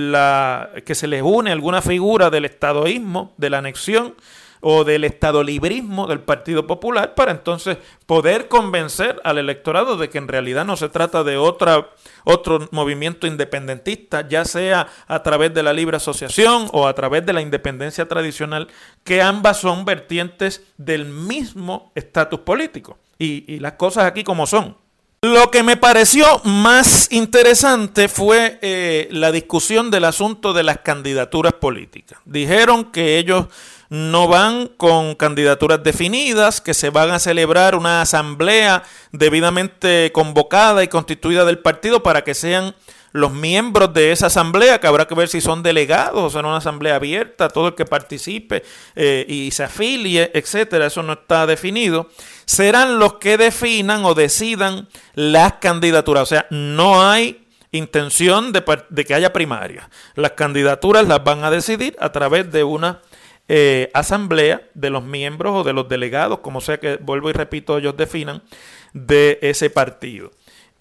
que 0.85 0.95
se 0.95 1.07
les 1.07 1.23
une 1.23 1.51
alguna 1.51 1.81
figura 1.81 2.29
del 2.29 2.45
estadoísmo, 2.45 3.33
de 3.35 3.49
la 3.49 3.57
anexión 3.57 4.15
o 4.61 4.83
del 4.83 5.03
estadolibrismo 5.03 6.07
del 6.07 6.19
Partido 6.19 6.67
Popular 6.67 7.15
para 7.15 7.31
entonces 7.31 7.77
poder 8.05 8.47
convencer 8.47 9.19
al 9.23 9.37
electorado 9.37 9.97
de 9.97 10.09
que 10.09 10.17
en 10.17 10.27
realidad 10.27 10.65
no 10.65 10.77
se 10.77 10.89
trata 10.89 11.23
de 11.23 11.37
otra, 11.37 11.89
otro 12.23 12.67
movimiento 12.71 13.27
independentista, 13.27 14.27
ya 14.27 14.45
sea 14.45 14.87
a 15.07 15.23
través 15.23 15.53
de 15.53 15.63
la 15.63 15.73
libre 15.73 15.97
asociación 15.97 16.67
o 16.71 16.87
a 16.87 16.93
través 16.93 17.25
de 17.25 17.33
la 17.33 17.41
independencia 17.41 18.07
tradicional, 18.07 18.67
que 19.03 19.21
ambas 19.21 19.57
son 19.57 19.85
vertientes 19.85 20.63
del 20.77 21.05
mismo 21.05 21.91
estatus 21.95 22.39
político. 22.39 22.97
Y, 23.17 23.59
las 23.59 23.73
cosas 23.73 24.05
aquí 24.05 24.23
como 24.23 24.45
son. 24.45 24.77
Lo 25.25 25.49
que 25.49 25.63
me 25.63 25.75
pareció 25.75 26.39
más 26.43 27.07
interesante 27.11 28.07
fue 28.07 28.59
eh, 28.61 29.07
la 29.09 29.31
discusión 29.31 29.89
del 29.89 30.05
asunto 30.05 30.53
de 30.53 30.61
las 30.61 30.81
candidaturas 30.81 31.53
políticas. 31.53 32.19
Dijeron 32.25 32.91
que 32.91 33.17
ellos 33.17 33.47
no 33.89 34.27
van 34.27 34.67
con 34.77 35.15
candidaturas 35.15 35.81
definidas, 35.83 36.61
que 36.61 36.75
se 36.75 36.91
van 36.91 37.09
a 37.09 37.17
celebrar 37.17 37.73
una 37.73 38.01
asamblea 38.01 38.83
debidamente 39.13 40.11
convocada 40.13 40.83
y 40.83 40.89
constituida 40.89 41.43
del 41.43 41.57
partido 41.57 42.03
para 42.03 42.23
que 42.23 42.35
sean 42.35 42.75
los 43.15 43.31
miembros 43.31 43.93
de 43.93 44.11
esa 44.11 44.27
asamblea, 44.27 44.81
que 44.81 44.87
habrá 44.87 45.07
que 45.07 45.15
ver 45.15 45.29
si 45.29 45.39
son 45.39 45.63
delegados 45.63 46.21
o 46.21 46.29
son 46.29 46.45
una 46.45 46.57
asamblea 46.57 46.95
abierta, 46.95 47.47
todo 47.47 47.69
el 47.69 47.75
que 47.75 47.85
participe 47.85 48.61
eh, 48.93 49.25
y 49.29 49.51
se 49.51 49.63
afilie, 49.63 50.31
etcétera, 50.33 50.87
eso 50.87 51.01
no 51.01 51.13
está 51.13 51.47
definido, 51.47 52.09
serán 52.43 52.99
los 52.99 53.13
que 53.13 53.37
definan 53.37 54.03
o 54.03 54.15
decidan 54.15 54.89
las 55.13 55.53
candidaturas. 55.53 56.23
O 56.23 56.25
sea, 56.25 56.45
no 56.49 57.09
hay 57.09 57.47
intención 57.71 58.51
de, 58.51 58.61
de 58.89 59.05
que 59.05 59.13
haya 59.13 59.31
primarias. 59.31 59.87
Las 60.15 60.31
candidaturas 60.31 61.07
las 61.07 61.23
van 61.23 61.45
a 61.45 61.51
decidir 61.51 61.95
a 62.01 62.11
través 62.11 62.51
de 62.51 62.65
una 62.65 62.99
eh, 63.47 63.91
asamblea 63.93 64.61
de 64.73 64.89
los 64.89 65.05
miembros 65.05 65.53
o 65.55 65.63
de 65.63 65.71
los 65.71 65.87
delegados, 65.87 66.39
como 66.39 66.59
sea 66.59 66.81
que 66.81 66.97
vuelvo 66.97 67.29
y 67.29 67.33
repito, 67.33 67.77
ellos 67.77 67.95
definan, 67.95 68.43
de 68.91 69.39
ese 69.41 69.69
partido. 69.69 70.31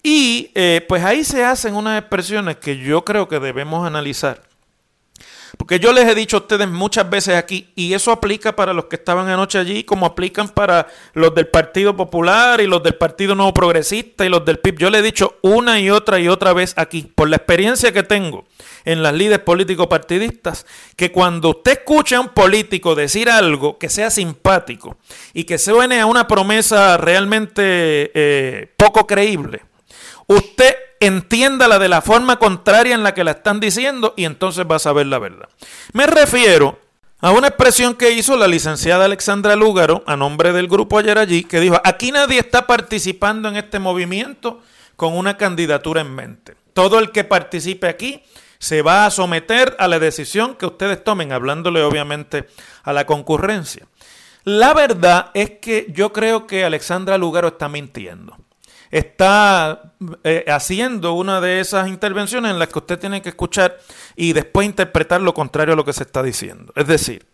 Y 0.07 0.51
eh, 0.53 0.85
pues 0.87 1.03
ahí 1.03 1.23
se 1.23 1.43
hacen 1.43 1.73
unas 1.73 1.99
expresiones 1.99 2.57
que 2.57 2.77
yo 2.77 3.03
creo 3.03 3.27
que 3.27 3.39
debemos 3.39 3.87
analizar. 3.87 4.43
Porque 5.57 5.79
yo 5.79 5.91
les 5.93 6.07
he 6.07 6.13
dicho 6.13 6.37
a 6.37 6.41
ustedes 6.41 6.67
muchas 6.67 7.09
veces 7.09 7.33
aquí, 7.33 7.71
y 7.73 7.91
eso 7.91 8.11
aplica 8.11 8.55
para 8.55 8.71
los 8.71 8.85
que 8.85 8.97
estaban 8.97 9.29
anoche 9.29 9.57
allí, 9.57 9.83
como 9.83 10.05
aplican 10.05 10.49
para 10.49 10.85
los 11.13 11.33
del 11.33 11.47
Partido 11.47 11.97
Popular 11.97 12.61
y 12.61 12.67
los 12.67 12.83
del 12.83 12.93
Partido 12.93 13.33
Nuevo 13.33 13.51
Progresista 13.55 14.23
y 14.23 14.29
los 14.29 14.45
del 14.45 14.59
PIB. 14.59 14.77
Yo 14.77 14.91
le 14.91 14.99
he 14.99 15.01
dicho 15.01 15.39
una 15.41 15.79
y 15.79 15.89
otra 15.89 16.19
y 16.19 16.27
otra 16.27 16.53
vez 16.53 16.75
aquí, 16.77 17.11
por 17.15 17.27
la 17.27 17.37
experiencia 17.37 17.91
que 17.91 18.03
tengo 18.03 18.45
en 18.83 19.01
las 19.01 19.15
líderes 19.15 19.39
políticos 19.39 19.87
partidistas, 19.87 20.67
que 20.95 21.11
cuando 21.11 21.49
usted 21.49 21.79
escuche 21.79 22.13
a 22.13 22.21
un 22.21 22.29
político 22.29 22.93
decir 22.93 23.27
algo 23.27 23.79
que 23.79 23.89
sea 23.89 24.11
simpático 24.11 24.97
y 25.33 25.45
que 25.45 25.57
suene 25.57 25.99
a 25.99 26.05
una 26.05 26.27
promesa 26.27 26.95
realmente 26.97 28.11
eh, 28.13 28.71
poco 28.77 29.07
creíble, 29.07 29.63
usted 30.27 30.75
entiéndala 30.99 31.79
de 31.79 31.89
la 31.89 32.01
forma 32.01 32.37
contraria 32.37 32.95
en 32.95 33.03
la 33.03 33.13
que 33.13 33.23
la 33.23 33.31
están 33.31 33.59
diciendo 33.59 34.13
y 34.15 34.25
entonces 34.25 34.65
va 34.69 34.77
a 34.77 34.79
saber 34.79 35.07
la 35.07 35.19
verdad. 35.19 35.49
Me 35.93 36.07
refiero 36.07 36.79
a 37.19 37.31
una 37.31 37.47
expresión 37.47 37.95
que 37.95 38.11
hizo 38.11 38.37
la 38.37 38.47
licenciada 38.47 39.05
Alexandra 39.05 39.55
Lúgaro 39.55 40.03
a 40.05 40.15
nombre 40.15 40.53
del 40.53 40.67
grupo 40.67 40.97
ayer 40.97 41.17
allí, 41.17 41.43
que 41.43 41.59
dijo, 41.59 41.79
aquí 41.83 42.11
nadie 42.11 42.39
está 42.39 42.67
participando 42.67 43.49
en 43.49 43.57
este 43.57 43.79
movimiento 43.79 44.61
con 44.95 45.15
una 45.15 45.37
candidatura 45.37 46.01
en 46.01 46.13
mente. 46.13 46.55
Todo 46.73 46.99
el 46.99 47.11
que 47.11 47.23
participe 47.23 47.87
aquí 47.87 48.23
se 48.59 48.81
va 48.81 49.05
a 49.05 49.11
someter 49.11 49.75
a 49.79 49.87
la 49.87 49.99
decisión 49.99 50.55
que 50.55 50.65
ustedes 50.65 51.03
tomen, 51.03 51.31
hablándole 51.31 51.83
obviamente 51.83 52.47
a 52.83 52.93
la 52.93 53.05
concurrencia. 53.05 53.85
La 54.43 54.73
verdad 54.73 55.31
es 55.33 55.51
que 55.61 55.87
yo 55.89 56.13
creo 56.13 56.45
que 56.45 56.63
Alexandra 56.63 57.17
Lugaro 57.17 57.49
está 57.49 57.67
mintiendo. 57.67 58.37
Está 58.91 59.93
eh, 60.23 60.45
haciendo 60.47 61.13
una 61.13 61.41
de 61.41 61.59
esas 61.59 61.87
intervenciones 61.87 62.51
en 62.51 62.59
las 62.59 62.69
que 62.69 62.79
usted 62.79 62.99
tiene 62.99 63.21
que 63.21 63.29
escuchar 63.29 63.77
y 64.15 64.33
después 64.33 64.65
interpretar 64.65 65.21
lo 65.21 65.33
contrario 65.33 65.73
a 65.73 65.75
lo 65.75 65.85
que 65.85 65.93
se 65.93 66.03
está 66.03 66.21
diciendo. 66.21 66.71
Es 66.75 66.87
decir, 66.87 67.25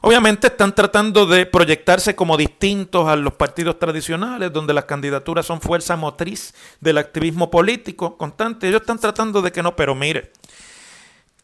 obviamente 0.00 0.48
están 0.48 0.74
tratando 0.74 1.26
de 1.26 1.46
proyectarse 1.46 2.14
como 2.14 2.36
distintos 2.36 3.08
a 3.08 3.16
los 3.16 3.34
partidos 3.34 3.78
tradicionales, 3.78 4.52
donde 4.52 4.74
las 4.74 4.84
candidaturas 4.84 5.46
son 5.46 5.60
fuerza 5.60 5.96
motriz 5.96 6.54
del 6.80 6.98
activismo 6.98 7.50
político 7.50 8.16
constante. 8.16 8.68
Ellos 8.68 8.82
están 8.82 8.98
tratando 8.98 9.42
de 9.42 9.52
que 9.52 9.62
no, 9.62 9.76
pero 9.76 9.94
mire, 9.94 10.32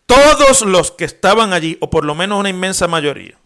todos 0.06 0.62
los 0.62 0.90
que 0.90 1.04
estaban 1.04 1.52
allí, 1.52 1.78
o 1.80 1.88
por 1.88 2.04
lo 2.04 2.14
menos 2.14 2.38
una 2.38 2.50
inmensa 2.50 2.86
mayoría, 2.88 3.38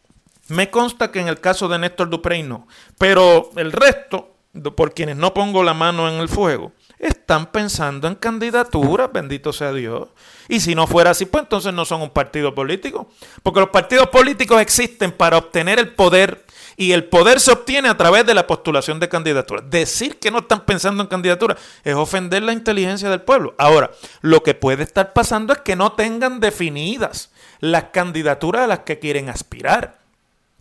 me 0.48 0.70
consta 0.70 1.10
que 1.10 1.20
en 1.20 1.28
el 1.28 1.40
caso 1.40 1.68
de 1.68 1.78
Néstor 1.78 2.08
Duprey 2.08 2.42
no, 2.42 2.66
pero 2.98 3.50
el 3.56 3.72
resto, 3.72 4.35
por 4.74 4.94
quienes 4.94 5.16
no 5.16 5.34
pongo 5.34 5.62
la 5.62 5.74
mano 5.74 6.08
en 6.08 6.20
el 6.20 6.28
fuego, 6.28 6.72
están 6.98 7.52
pensando 7.52 8.08
en 8.08 8.14
candidaturas, 8.14 9.10
bendito 9.12 9.52
sea 9.52 9.72
Dios. 9.72 10.08
Y 10.48 10.60
si 10.60 10.74
no 10.74 10.86
fuera 10.86 11.10
así, 11.10 11.26
pues 11.26 11.42
entonces 11.42 11.72
no 11.72 11.84
son 11.84 12.02
un 12.02 12.10
partido 12.10 12.54
político, 12.54 13.08
porque 13.42 13.60
los 13.60 13.70
partidos 13.70 14.08
políticos 14.08 14.60
existen 14.60 15.12
para 15.12 15.38
obtener 15.38 15.78
el 15.78 15.94
poder 15.94 16.44
y 16.76 16.92
el 16.92 17.04
poder 17.04 17.40
se 17.40 17.52
obtiene 17.52 17.88
a 17.88 17.96
través 17.96 18.26
de 18.26 18.34
la 18.34 18.46
postulación 18.46 19.00
de 19.00 19.08
candidaturas. 19.08 19.68
Decir 19.70 20.18
que 20.18 20.30
no 20.30 20.40
están 20.40 20.64
pensando 20.64 21.02
en 21.02 21.08
candidaturas 21.08 21.58
es 21.84 21.94
ofender 21.94 22.42
la 22.42 22.52
inteligencia 22.52 23.08
del 23.08 23.22
pueblo. 23.22 23.54
Ahora, 23.58 23.90
lo 24.20 24.42
que 24.42 24.54
puede 24.54 24.82
estar 24.82 25.12
pasando 25.12 25.52
es 25.54 25.60
que 25.60 25.76
no 25.76 25.92
tengan 25.92 26.38
definidas 26.38 27.30
las 27.60 27.84
candidaturas 27.84 28.62
a 28.62 28.66
las 28.66 28.80
que 28.80 28.98
quieren 28.98 29.30
aspirar. 29.30 30.05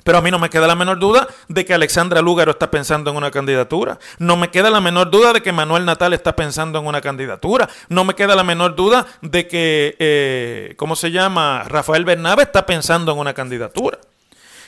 Pero 0.06 0.20
a 0.20 0.22
mí 0.22 0.30
no 0.30 0.38
me 0.38 0.52
queda 0.52 0.68
la 0.68 0.76
menor 0.76 1.00
duda 1.00 1.28
de 1.48 1.66
que 1.66 1.74
Alexandra 1.74 2.22
Lúgaro 2.22 2.52
está 2.52 2.70
pensando 2.70 3.10
en 3.10 3.18
una 3.18 3.32
candidatura. 3.32 3.98
No 4.20 4.38
me 4.38 4.52
queda 4.52 4.70
la 4.70 4.80
menor 4.80 5.10
duda 5.10 5.34
de 5.34 5.42
que 5.42 5.52
Manuel 5.52 5.84
Natal 5.84 6.14
está 6.14 6.36
pensando 6.36 6.78
en 6.78 6.86
una 6.86 7.02
candidatura. 7.02 7.68
No 7.90 8.04
me 8.04 8.14
queda 8.14 8.36
la 8.36 8.44
menor 8.44 8.76
duda 8.76 9.08
de 9.24 9.48
que, 9.48 9.96
eh, 9.98 10.76
¿cómo 10.78 10.96
se 10.96 11.10
llama? 11.10 11.64
Rafael 11.64 12.06
Bernabe 12.06 12.44
está 12.44 12.68
pensando 12.68 13.14
en 13.14 13.18
una 13.18 13.34
candidatura. 13.34 13.98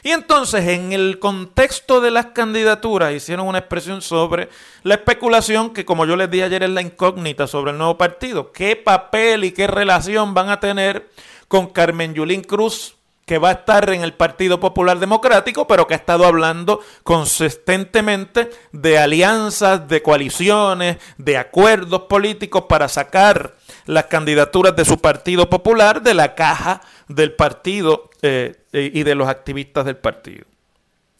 Y 0.01 0.09
entonces, 0.09 0.67
en 0.69 0.91
el 0.91 1.19
contexto 1.19 2.01
de 2.01 2.09
las 2.09 2.25
candidaturas, 2.27 3.13
hicieron 3.13 3.45
una 3.45 3.59
expresión 3.59 4.01
sobre 4.01 4.49
la 4.81 4.95
especulación 4.95 5.71
que, 5.71 5.85
como 5.85 6.07
yo 6.07 6.15
les 6.15 6.31
dije 6.31 6.45
ayer, 6.45 6.63
es 6.63 6.71
la 6.71 6.81
incógnita 6.81 7.45
sobre 7.45 7.73
el 7.73 7.77
nuevo 7.77 7.95
partido. 7.95 8.51
¿Qué 8.51 8.75
papel 8.75 9.43
y 9.43 9.51
qué 9.51 9.67
relación 9.67 10.33
van 10.33 10.49
a 10.49 10.59
tener 10.59 11.07
con 11.47 11.67
Carmen 11.67 12.15
Yulín 12.15 12.41
Cruz 12.41 12.96
que 13.27 13.39
va 13.39 13.49
a 13.49 13.51
estar 13.51 13.89
en 13.89 14.03
el 14.03 14.13
Partido 14.13 14.61
Popular 14.61 14.99
Democrático, 14.99 15.67
pero 15.67 15.85
que 15.85 15.93
ha 15.93 15.97
estado 15.97 16.25
hablando 16.25 16.79
consistentemente 17.03 18.49
de 18.71 18.97
alianzas, 18.97 19.85
de 19.89 20.01
coaliciones, 20.01 20.95
de 21.17 21.35
acuerdos 21.35 22.03
políticos 22.03 22.63
para 22.69 22.87
sacar 22.87 23.57
las 23.85 24.05
candidaturas 24.05 24.77
de 24.77 24.85
su 24.85 24.99
Partido 24.99 25.49
Popular 25.49 26.01
de 26.01 26.13
la 26.13 26.35
caja 26.35 26.79
del 27.09 27.33
partido 27.33 28.09
eh, 28.21 28.55
y 28.71 29.03
de 29.03 29.15
los 29.15 29.27
activistas 29.27 29.83
del 29.83 29.97
partido. 29.97 30.45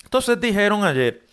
Entonces 0.06 0.40
dijeron 0.40 0.86
ayer 0.86 1.24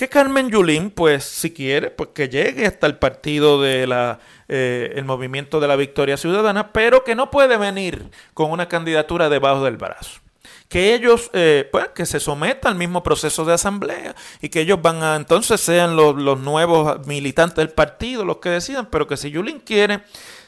que 0.00 0.08
Carmen 0.08 0.48
Yulín, 0.48 0.90
pues 0.90 1.24
si 1.24 1.52
quiere, 1.52 1.90
pues 1.90 2.08
que 2.14 2.30
llegue 2.30 2.64
hasta 2.64 2.86
el 2.86 2.96
partido 2.96 3.60
de 3.60 3.86
la 3.86 4.18
eh, 4.48 4.94
el 4.96 5.04
movimiento 5.04 5.60
de 5.60 5.68
la 5.68 5.76
Victoria 5.76 6.16
Ciudadana, 6.16 6.72
pero 6.72 7.04
que 7.04 7.14
no 7.14 7.30
puede 7.30 7.58
venir 7.58 8.10
con 8.32 8.50
una 8.50 8.66
candidatura 8.66 9.28
debajo 9.28 9.62
del 9.62 9.76
brazo 9.76 10.22
que 10.70 10.94
ellos, 10.94 11.30
eh, 11.34 11.68
pues, 11.70 11.88
que 11.88 12.06
se 12.06 12.18
sometan 12.18 12.72
al 12.72 12.78
mismo 12.78 13.02
proceso 13.02 13.44
de 13.44 13.52
asamblea 13.52 14.14
y 14.40 14.48
que 14.48 14.60
ellos 14.60 14.80
van 14.80 15.02
a, 15.02 15.16
entonces 15.16 15.60
sean 15.60 15.96
los, 15.96 16.16
nuevos 16.16 17.06
militantes 17.06 17.56
del 17.56 17.70
partido 17.70 18.24
los 18.24 18.38
que 18.38 18.48
decidan, 18.48 18.86
pero 18.86 19.06
que 19.06 19.18
si 19.18 19.30
Yulín 19.30 19.58
quiere, 19.58 20.02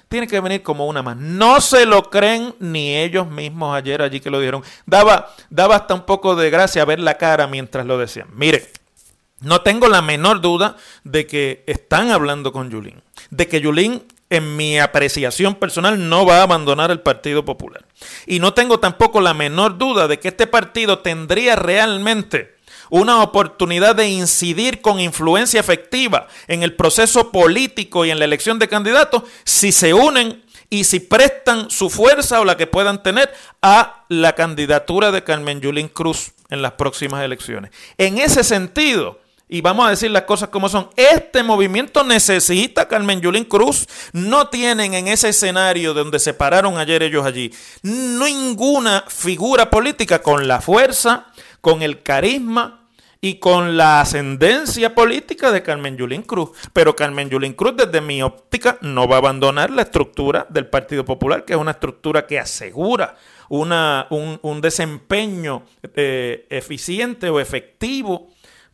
tiene 0.09 0.29
que 0.29 0.41
venir 0.41 0.63
como 0.63 0.87
una 0.87 1.03
más. 1.03 1.19
No 1.19 1.61
se 1.61 1.85
lo 1.85 2.09
creen 2.09 2.55
ni 2.59 2.97
ellos 2.97 3.27
mismos 3.27 3.77
ayer 3.77 4.01
allí 4.01 4.21
que 4.21 4.31
lo 4.31 4.41
dieron. 4.41 4.63
Daba, 4.87 5.35
daba 5.51 5.77
hasta 5.77 5.93
un 5.93 6.07
poco 6.07 6.37
de 6.37 6.49
gracia 6.49 6.87
ver 6.87 7.01
la 7.01 7.19
cara 7.19 7.47
mientras 7.49 7.85
lo 7.85 7.99
decían. 7.99 8.29
Mire, 8.33 8.71
no 9.43 9.61
tengo 9.63 9.89
la 9.89 10.03
menor 10.03 10.41
duda 10.41 10.77
de 11.05 11.27
que 11.27 11.65
están 11.67 12.11
hablando 12.11 12.53
con 12.53 12.71
Yulín, 12.71 13.03
de 13.31 13.49
que 13.49 13.61
Yulín, 13.61 14.05
en 14.31 14.57
mi 14.57 14.79
apreciación 14.79 15.57
personal, 15.57 16.09
no 16.09 16.25
va 16.25 16.39
a 16.39 16.43
abandonar 16.45 16.91
el 16.91 17.01
Partido 17.01 17.45
Popular. 17.45 17.85
Y 18.27 18.39
no 18.39 18.55
tengo 18.55 18.81
tampoco 18.81 19.21
la 19.21 19.35
menor 19.35 19.77
duda 19.79 20.09
de 20.09 20.19
que 20.19 20.29
este 20.29 20.47
partido 20.47 21.01
tendría 21.01 21.57
realmente 21.57 22.57
una 22.93 23.23
oportunidad 23.23 23.97
de 23.97 24.09
incidir 24.09 24.83
con 24.83 25.01
influencia 25.01 25.59
efectiva 25.59 26.29
en 26.47 26.63
el 26.63 26.77
proceso 26.77 27.33
político 27.33 28.05
y 28.05 28.11
en 28.11 28.19
la 28.19 28.27
elección 28.27 28.59
de 28.59 28.69
candidatos 28.69 29.23
si 29.45 29.73
se 29.73 29.95
unen 29.95 30.45
y 30.69 30.85
si 30.85 31.01
prestan 31.01 31.71
su 31.71 31.89
fuerza 31.89 32.41
o 32.41 32.45
la 32.45 32.59
que 32.59 32.67
puedan 32.67 33.03
tener 33.03 33.33
a 33.63 34.05
la 34.09 34.35
candidatura 34.35 35.11
de 35.11 35.25
Carmen 35.25 35.63
Yulín 35.63 35.89
Cruz 35.89 36.33
en 36.51 36.61
las 36.61 36.73
próximas 36.73 37.25
elecciones. 37.25 37.71
En 37.97 38.19
ese 38.19 38.45
sentido, 38.45 39.22
y 39.53 39.61
vamos 39.61 39.87
a 39.87 39.91
decir 39.91 40.11
las 40.11 40.23
cosas 40.23 40.49
como 40.49 40.71
son. 40.71 40.89
Este 40.97 41.43
movimiento 41.43 42.03
necesita 42.05 42.89
Carmen 42.89 43.21
Yulín 43.21 43.45
Cruz. 43.45 43.87
No 44.15 44.49
tienen 44.49 44.95
en 44.95 45.09
ese 45.09 45.29
escenario 45.29 45.93
donde 45.93 46.19
se 46.21 46.33
pararon 46.33 46.79
ayer 46.79 47.03
ellos 47.03 47.27
allí 47.27 47.53
ninguna 47.83 49.05
figura 49.09 49.69
política 49.69 50.23
con 50.23 50.49
la 50.49 50.63
fuerza, 50.63 51.27
con 51.61 51.83
el 51.83 52.03
carisma 52.03 52.87
y 53.21 53.35
con 53.35 53.77
la 53.77 54.01
ascendencia 54.01 54.95
política 54.95 55.53
de 55.53 55.63
Carmen 55.63 55.99
Yulín 55.99 56.23
Cruz. 56.23 56.53
Pero 56.73 56.97
Carmen 56.97 57.29
Yulín 57.29 57.53
Cruz, 57.53 57.75
desde 57.77 58.01
mi 58.01 58.23
óptica, 58.23 58.79
no 58.81 59.07
va 59.07 59.17
a 59.17 59.19
abandonar 59.19 59.71
la 59.71 59.83
estructura 59.83 60.47
del 60.49 60.67
Partido 60.69 61.05
Popular, 61.05 61.45
que 61.45 61.53
es 61.53 61.59
una 61.59 61.73
estructura 61.73 62.27
que 62.27 62.39
asegura 62.39 63.19
una, 63.51 64.07
un, 64.09 64.61
desempeño 64.63 65.65
eh, 65.95 66.47
eficiente 66.49 67.29
o 67.29 67.39
efectivo 67.39 68.32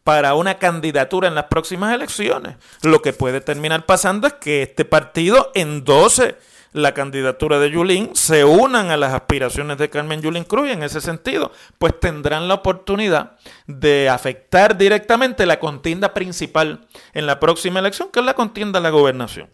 para 0.09 0.35
una 0.35 0.55
candidatura 0.55 1.29
en 1.29 1.35
las 1.35 1.49
próximas 1.49 1.95
elecciones. 1.95 2.57
Lo 2.81 3.03
que 3.03 3.13
puede 3.13 3.43
terminar 3.43 3.85
pasando 3.85 4.27
es 4.27 4.33
que 4.33 4.63
este 4.63 4.87
partido 4.87 5.53
endose 5.55 6.39
la 6.73 6.95
candidatura 6.95 7.59
de 7.59 7.71
Yulín, 7.71 8.17
se 8.17 8.43
unan 8.43 8.91
a 8.91 8.97
las 8.97 9.13
aspiraciones 9.13 9.77
de 9.77 9.91
Carmen 9.91 10.23
Yulín 10.23 10.45
Cruz 10.45 10.69
y 10.69 10.73
en 10.73 10.83
ese 10.83 11.03
sentido, 11.03 11.53
pues 11.77 12.01
tendrán 12.01 12.49
la 12.49 12.55
oportunidad 12.55 13.33
de 13.67 14.09
afectar 14.09 14.79
directamente 14.79 15.45
la 15.45 15.61
contienda 15.61 16.15
principal 16.15 16.89
en 17.13 17.27
la 17.27 17.39
próxima 17.39 17.81
elección, 17.81 18.09
que 18.11 18.21
es 18.21 18.25
la 18.25 18.33
contienda 18.33 18.79
de 18.79 18.85
la 18.85 18.91
gobernación. 18.91 19.51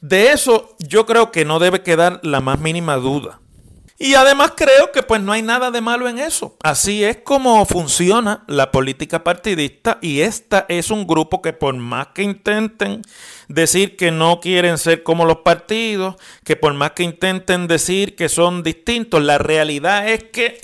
De 0.00 0.32
eso 0.32 0.74
yo 0.80 1.06
creo 1.06 1.30
que 1.30 1.44
no 1.44 1.60
debe 1.60 1.82
quedar 1.82 2.18
la 2.24 2.40
más 2.40 2.58
mínima 2.58 2.96
duda. 2.96 3.38
Y 4.04 4.16
además 4.16 4.52
creo 4.54 4.92
que 4.92 5.02
pues 5.02 5.22
no 5.22 5.32
hay 5.32 5.40
nada 5.40 5.70
de 5.70 5.80
malo 5.80 6.06
en 6.06 6.18
eso. 6.18 6.58
Así 6.62 7.02
es 7.02 7.16
como 7.24 7.64
funciona 7.64 8.44
la 8.48 8.70
política 8.70 9.24
partidista 9.24 9.96
y 10.02 10.20
esta 10.20 10.66
es 10.68 10.90
un 10.90 11.06
grupo 11.06 11.40
que 11.40 11.54
por 11.54 11.74
más 11.74 12.08
que 12.08 12.22
intenten 12.22 13.00
decir 13.48 13.96
que 13.96 14.10
no 14.10 14.40
quieren 14.40 14.76
ser 14.76 15.04
como 15.04 15.24
los 15.24 15.38
partidos, 15.38 16.16
que 16.44 16.54
por 16.54 16.74
más 16.74 16.90
que 16.90 17.02
intenten 17.02 17.66
decir 17.66 18.14
que 18.14 18.28
son 18.28 18.62
distintos, 18.62 19.22
la 19.22 19.38
realidad 19.38 20.06
es 20.06 20.24
que 20.24 20.60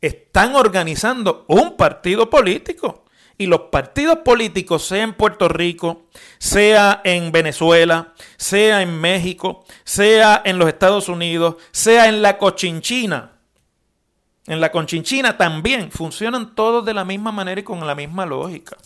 están 0.00 0.56
organizando 0.56 1.44
un 1.46 1.76
partido 1.76 2.28
político 2.28 3.04
y 3.38 3.46
los 3.46 3.62
partidos 3.72 4.18
políticos, 4.18 4.84
sea 4.84 5.04
en 5.04 5.14
Puerto 5.14 5.48
Rico, 5.48 6.02
sea 6.38 7.00
en 7.04 7.32
Venezuela, 7.32 8.14
sea 8.36 8.82
en 8.82 9.00
México, 9.00 9.64
sea 9.84 10.42
en 10.44 10.58
los 10.58 10.68
Estados 10.68 11.08
Unidos, 11.08 11.56
sea 11.70 12.08
en 12.08 12.20
la 12.20 12.36
Cochinchina, 12.36 13.38
en 14.48 14.62
la 14.62 14.72
Conchinchina 14.72 15.36
también 15.36 15.92
funcionan 15.92 16.54
todos 16.54 16.84
de 16.84 16.94
la 16.94 17.04
misma 17.04 17.30
manera 17.32 17.60
y 17.60 17.64
con 17.64 17.86
la 17.86 17.94
misma 17.94 18.24
lógica. 18.24 18.78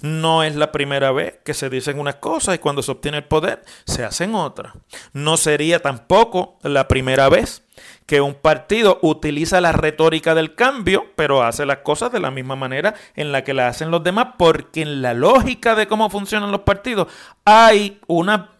No 0.00 0.42
es 0.42 0.56
la 0.56 0.72
primera 0.72 1.12
vez 1.12 1.38
que 1.44 1.52
se 1.52 1.68
dicen 1.68 1.98
unas 1.98 2.14
cosas 2.16 2.54
y 2.54 2.58
cuando 2.58 2.82
se 2.82 2.90
obtiene 2.90 3.18
el 3.18 3.24
poder 3.24 3.62
se 3.84 4.04
hacen 4.04 4.34
otras. 4.34 4.72
No 5.12 5.36
sería 5.36 5.80
tampoco 5.80 6.58
la 6.62 6.88
primera 6.88 7.28
vez 7.28 7.62
que 8.10 8.20
un 8.20 8.34
partido 8.34 8.98
utiliza 9.02 9.60
la 9.60 9.70
retórica 9.70 10.34
del 10.34 10.56
cambio, 10.56 11.06
pero 11.14 11.44
hace 11.44 11.64
las 11.64 11.78
cosas 11.78 12.10
de 12.10 12.18
la 12.18 12.32
misma 12.32 12.56
manera 12.56 12.92
en 13.14 13.30
la 13.30 13.44
que 13.44 13.54
la 13.54 13.68
hacen 13.68 13.92
los 13.92 14.02
demás, 14.02 14.30
porque 14.36 14.82
en 14.82 15.00
la 15.00 15.14
lógica 15.14 15.76
de 15.76 15.86
cómo 15.86 16.10
funcionan 16.10 16.50
los 16.50 16.62
partidos 16.62 17.06
hay 17.44 18.00
una 18.08 18.50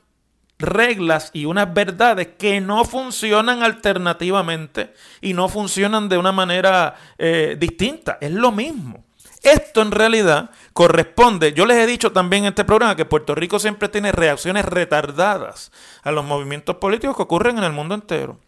reglas 0.56 1.30
y 1.32 1.46
unas 1.46 1.74
verdades 1.74 2.28
que 2.38 2.60
no 2.60 2.84
funcionan 2.84 3.64
alternativamente 3.64 4.94
y 5.20 5.34
no 5.34 5.48
funcionan 5.48 6.08
de 6.08 6.18
una 6.18 6.30
manera 6.30 6.94
eh, 7.18 7.56
distinta. 7.58 8.18
Es 8.20 8.30
lo 8.30 8.52
mismo. 8.52 9.02
Esto 9.42 9.82
en 9.82 9.90
realidad 9.90 10.50
corresponde, 10.72 11.54
yo 11.54 11.66
les 11.66 11.78
he 11.78 11.86
dicho 11.88 12.12
también 12.12 12.44
en 12.44 12.50
este 12.50 12.64
programa 12.64 12.94
que 12.94 13.04
Puerto 13.04 13.34
Rico 13.34 13.58
siempre 13.58 13.88
tiene 13.88 14.12
reacciones 14.12 14.64
retardadas 14.64 15.72
a 16.04 16.12
los 16.12 16.24
movimientos 16.24 16.76
políticos 16.76 17.16
que 17.16 17.22
ocurren 17.22 17.58
en 17.58 17.64
el 17.64 17.72
mundo 17.72 17.96
entero. 17.96 18.38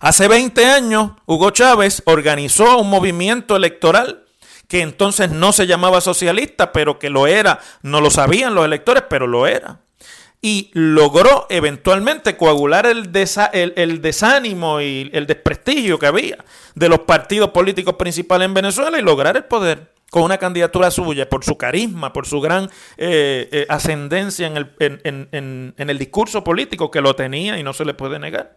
Hace 0.00 0.28
20 0.28 0.64
años, 0.66 1.12
Hugo 1.26 1.50
Chávez 1.50 2.02
organizó 2.06 2.78
un 2.78 2.90
movimiento 2.90 3.56
electoral 3.56 4.24
que 4.68 4.82
entonces 4.82 5.30
no 5.30 5.52
se 5.52 5.66
llamaba 5.66 6.00
socialista, 6.00 6.72
pero 6.72 6.98
que 6.98 7.10
lo 7.10 7.26
era, 7.26 7.58
no 7.82 8.00
lo 8.00 8.10
sabían 8.10 8.54
los 8.54 8.64
electores, 8.64 9.02
pero 9.08 9.26
lo 9.26 9.46
era. 9.46 9.80
Y 10.40 10.70
logró 10.72 11.46
eventualmente 11.50 12.36
coagular 12.36 12.86
el, 12.86 13.10
el, 13.52 14.02
desánimo 14.02 14.80
y 14.80 15.10
el 15.12 15.26
desprestigio 15.26 15.98
que 15.98 16.06
había 16.06 16.44
de 16.76 16.88
los 16.88 17.00
partidos 17.00 17.50
políticos 17.50 17.94
principales 17.94 18.46
en 18.46 18.54
Venezuela 18.54 18.98
y 18.98 19.02
lograr 19.02 19.36
el 19.36 19.44
poder 19.44 19.94
con 20.10 20.22
una 20.22 20.38
candidatura 20.38 20.90
suya, 20.90 21.28
por 21.28 21.44
su 21.44 21.58
carisma, 21.58 22.12
por 22.12 22.26
su 22.26 22.40
gran 22.40 22.70
eh, 22.96 23.48
eh, 23.50 23.66
ascendencia 23.68 24.46
en 24.46 24.56
el, 24.56 24.70
en 24.78 25.90
el 25.90 25.98
discurso 25.98 26.44
político 26.44 26.90
que 26.90 27.00
lo 27.00 27.16
tenía 27.16 27.58
y 27.58 27.62
no 27.62 27.72
se 27.72 27.84
le 27.84 27.94
puede 27.94 28.18
negar. 28.18 28.56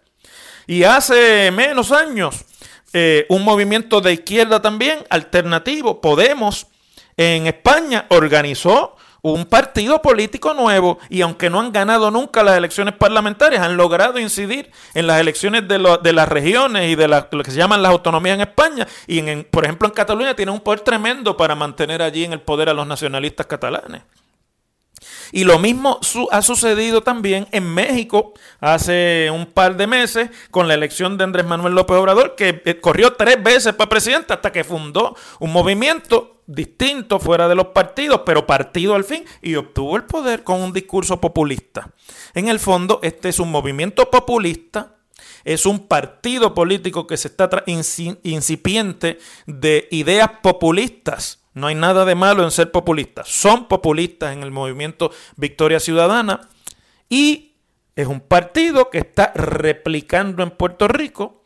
Y 0.67 0.83
hace 0.83 1.51
menos 1.51 1.91
años, 1.91 2.45
eh, 2.93 3.25
un 3.29 3.43
movimiento 3.43 4.01
de 4.01 4.13
izquierda 4.13 4.61
también, 4.61 4.99
alternativo, 5.09 6.01
Podemos, 6.01 6.67
en 7.17 7.47
España, 7.47 8.05
organizó 8.09 8.95
un 9.21 9.45
partido 9.45 10.01
político 10.01 10.53
nuevo 10.53 10.97
y 11.09 11.21
aunque 11.21 11.49
no 11.49 11.59
han 11.59 11.71
ganado 11.71 12.09
nunca 12.09 12.43
las 12.43 12.57
elecciones 12.57 12.95
parlamentarias, 12.95 13.61
han 13.61 13.77
logrado 13.77 14.19
incidir 14.19 14.71
en 14.93 15.07
las 15.07 15.19
elecciones 15.19 15.67
de, 15.67 15.99
de 16.01 16.13
las 16.13 16.27
regiones 16.27 16.89
y 16.89 16.95
de 16.95 17.07
lo 17.07 17.43
que 17.43 17.51
se 17.51 17.57
llaman 17.57 17.81
las 17.81 17.91
autonomías 17.91 18.35
en 18.35 18.41
España. 18.41 18.87
Y, 19.07 19.19
en, 19.19 19.43
por 19.43 19.63
ejemplo, 19.63 19.87
en 19.87 19.93
Cataluña 19.93 20.35
tiene 20.35 20.51
un 20.51 20.61
poder 20.61 20.81
tremendo 20.81 21.37
para 21.37 21.55
mantener 21.55 22.01
allí 22.01 22.23
en 22.23 22.33
el 22.33 22.41
poder 22.41 22.69
a 22.69 22.73
los 22.73 22.87
nacionalistas 22.87 23.45
catalanes. 23.45 24.01
Y 25.31 25.43
lo 25.43 25.59
mismo 25.59 25.99
ha 26.31 26.41
sucedido 26.41 27.01
también 27.01 27.47
en 27.51 27.73
México 27.73 28.33
hace 28.59 29.29
un 29.31 29.45
par 29.45 29.77
de 29.77 29.87
meses 29.87 30.29
con 30.49 30.67
la 30.67 30.73
elección 30.73 31.17
de 31.17 31.23
Andrés 31.23 31.45
Manuel 31.45 31.73
López 31.73 31.97
Obrador, 31.97 32.35
que 32.35 32.61
eh, 32.65 32.79
corrió 32.79 33.13
tres 33.13 33.41
veces 33.41 33.73
para 33.73 33.89
presidente 33.89 34.33
hasta 34.33 34.51
que 34.51 34.63
fundó 34.63 35.15
un 35.39 35.51
movimiento 35.51 36.41
distinto 36.47 37.19
fuera 37.19 37.47
de 37.47 37.55
los 37.55 37.67
partidos, 37.67 38.21
pero 38.25 38.45
partido 38.45 38.95
al 38.95 39.05
fin, 39.05 39.23
y 39.41 39.55
obtuvo 39.55 39.95
el 39.95 40.03
poder 40.03 40.43
con 40.43 40.61
un 40.61 40.73
discurso 40.73 41.21
populista. 41.21 41.91
En 42.33 42.49
el 42.49 42.59
fondo, 42.59 42.99
este 43.03 43.29
es 43.29 43.39
un 43.39 43.51
movimiento 43.51 44.09
populista 44.09 44.97
es 45.43 45.65
un 45.65 45.87
partido 45.87 46.53
político 46.53 47.07
que 47.07 47.17
se 47.17 47.29
está 47.29 47.63
incipiente 47.65 49.19
de 49.47 49.87
ideas 49.91 50.29
populistas 50.43 51.40
no 51.53 51.67
hay 51.67 51.75
nada 51.75 52.05
de 52.05 52.15
malo 52.15 52.43
en 52.43 52.51
ser 52.51 52.71
populistas. 52.71 53.27
Son 53.27 53.67
populistas 53.67 54.33
en 54.33 54.43
el 54.43 54.51
movimiento 54.51 55.11
Victoria 55.35 55.79
Ciudadana 55.79 56.49
y 57.09 57.55
es 57.95 58.07
un 58.07 58.21
partido 58.21 58.89
que 58.89 58.99
está 58.99 59.31
replicando 59.35 60.43
en 60.43 60.51
Puerto 60.51 60.87
Rico 60.87 61.43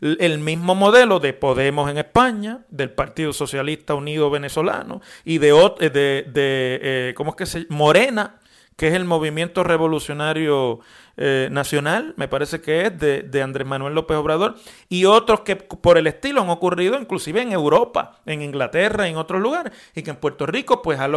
el 0.00 0.38
mismo 0.38 0.76
modelo 0.76 1.18
de 1.18 1.32
Podemos 1.32 1.90
en 1.90 1.98
España, 1.98 2.64
del 2.68 2.90
Partido 2.90 3.32
Socialista 3.32 3.94
Unido 3.94 4.30
Venezolano 4.30 5.00
y 5.24 5.38
de, 5.38 5.48
de, 5.80 5.90
de, 5.90 6.28
eh, 6.32 7.14
¿cómo 7.16 7.30
es 7.30 7.36
que 7.36 7.46
se 7.46 7.66
Morena 7.68 8.38
que 8.78 8.86
es 8.86 8.94
el 8.94 9.04
movimiento 9.04 9.64
revolucionario 9.64 10.78
eh, 11.20 11.48
nacional, 11.50 12.14
me 12.16 12.28
parece 12.28 12.60
que 12.60 12.86
es 12.86 12.98
de, 12.98 13.42
Andrés 13.42 13.66
Manuel 13.66 13.94
López 13.94 14.16
Obrador, 14.16 14.54
y 14.88 15.04
otros 15.04 15.40
que 15.40 15.56
por 15.56 15.98
el 15.98 16.06
estilo 16.06 16.40
han 16.40 16.48
ocurrido 16.48 16.96
inclusive 16.96 17.42
en 17.42 17.52
Europa, 17.52 18.20
en 18.24 18.40
Inglaterra, 18.42 19.08
en 19.08 19.16
otros 19.16 19.40
lugares, 19.40 19.72
y 19.96 20.02
que 20.02 20.10
en 20.10 20.16
Puerto 20.16 20.46
Rico 20.46 20.80
pues 20.80 21.00
ha 21.00 21.08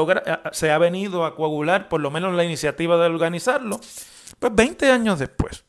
se 0.52 0.72
ha 0.72 0.78
venido 0.80 1.24
a 1.24 1.36
coagular 1.36 1.88
por 1.88 2.02
lo 2.02 2.10
menos 2.10 2.34
la 2.34 2.44
iniciativa 2.44 2.98
de 2.98 3.06
organizarlo, 3.06 3.80
pues 4.40 4.56
20 4.56 4.90
años 4.90 5.20
después. 5.20 5.66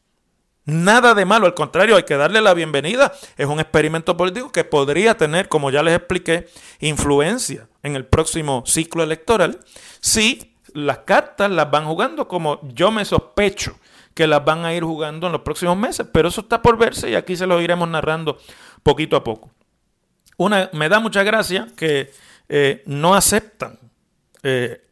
Nada 0.65 1.15
de 1.15 1.25
malo, 1.25 1.47
al 1.47 1.55
contrario, 1.55 1.97
hay 1.97 2.05
que 2.05 2.17
darle 2.17 2.41
la 2.41 2.55
bienvenida. 2.55 3.13
Es 3.37 3.47
un 3.47 3.59
experimento 3.59 4.17
político 4.17 4.53
que 4.53 4.65
podría 4.65 5.17
tener, 5.17 5.49
como 5.49 5.71
ya 5.71 5.83
les 5.83 5.97
expliqué, 5.97 6.49
influencia 6.81 7.69
en 7.83 7.97
el 7.97 8.07
próximo 8.07 8.63
ciclo 8.65 9.03
electoral 9.03 9.59
si 10.01 10.57
las 10.73 10.99
cartas 10.99 11.51
las 11.51 11.71
van 11.71 11.85
jugando 11.85 12.29
como 12.29 12.61
yo 12.63 12.91
me 12.91 13.05
sospecho 13.05 13.77
que 14.15 14.27
las 14.27 14.45
van 14.45 14.65
a 14.65 14.75
ir 14.75 14.85
jugando 14.85 15.27
en 15.27 15.33
los 15.33 15.43
próximos 15.43 15.77
meses, 15.77 16.07
pero 16.13 16.29
eso 16.29 16.43
está 16.43 16.61
por 16.63 16.77
verse 16.77 17.11
y 17.11 17.15
aquí 17.15 17.37
se 17.37 17.47
lo 17.47 17.61
iremos 17.61 17.89
narrando 17.89 18.39
poquito 18.83 19.17
a 19.17 19.25
poco. 19.25 19.51
Una, 20.37 20.71
me 20.73 20.89
da 20.89 21.01
mucha 21.01 21.23
gracia 21.23 21.69
que 21.77 22.11
eh, 22.49 22.83
no 22.87 23.15
aceptan 23.15 23.79
eh, 24.43 24.83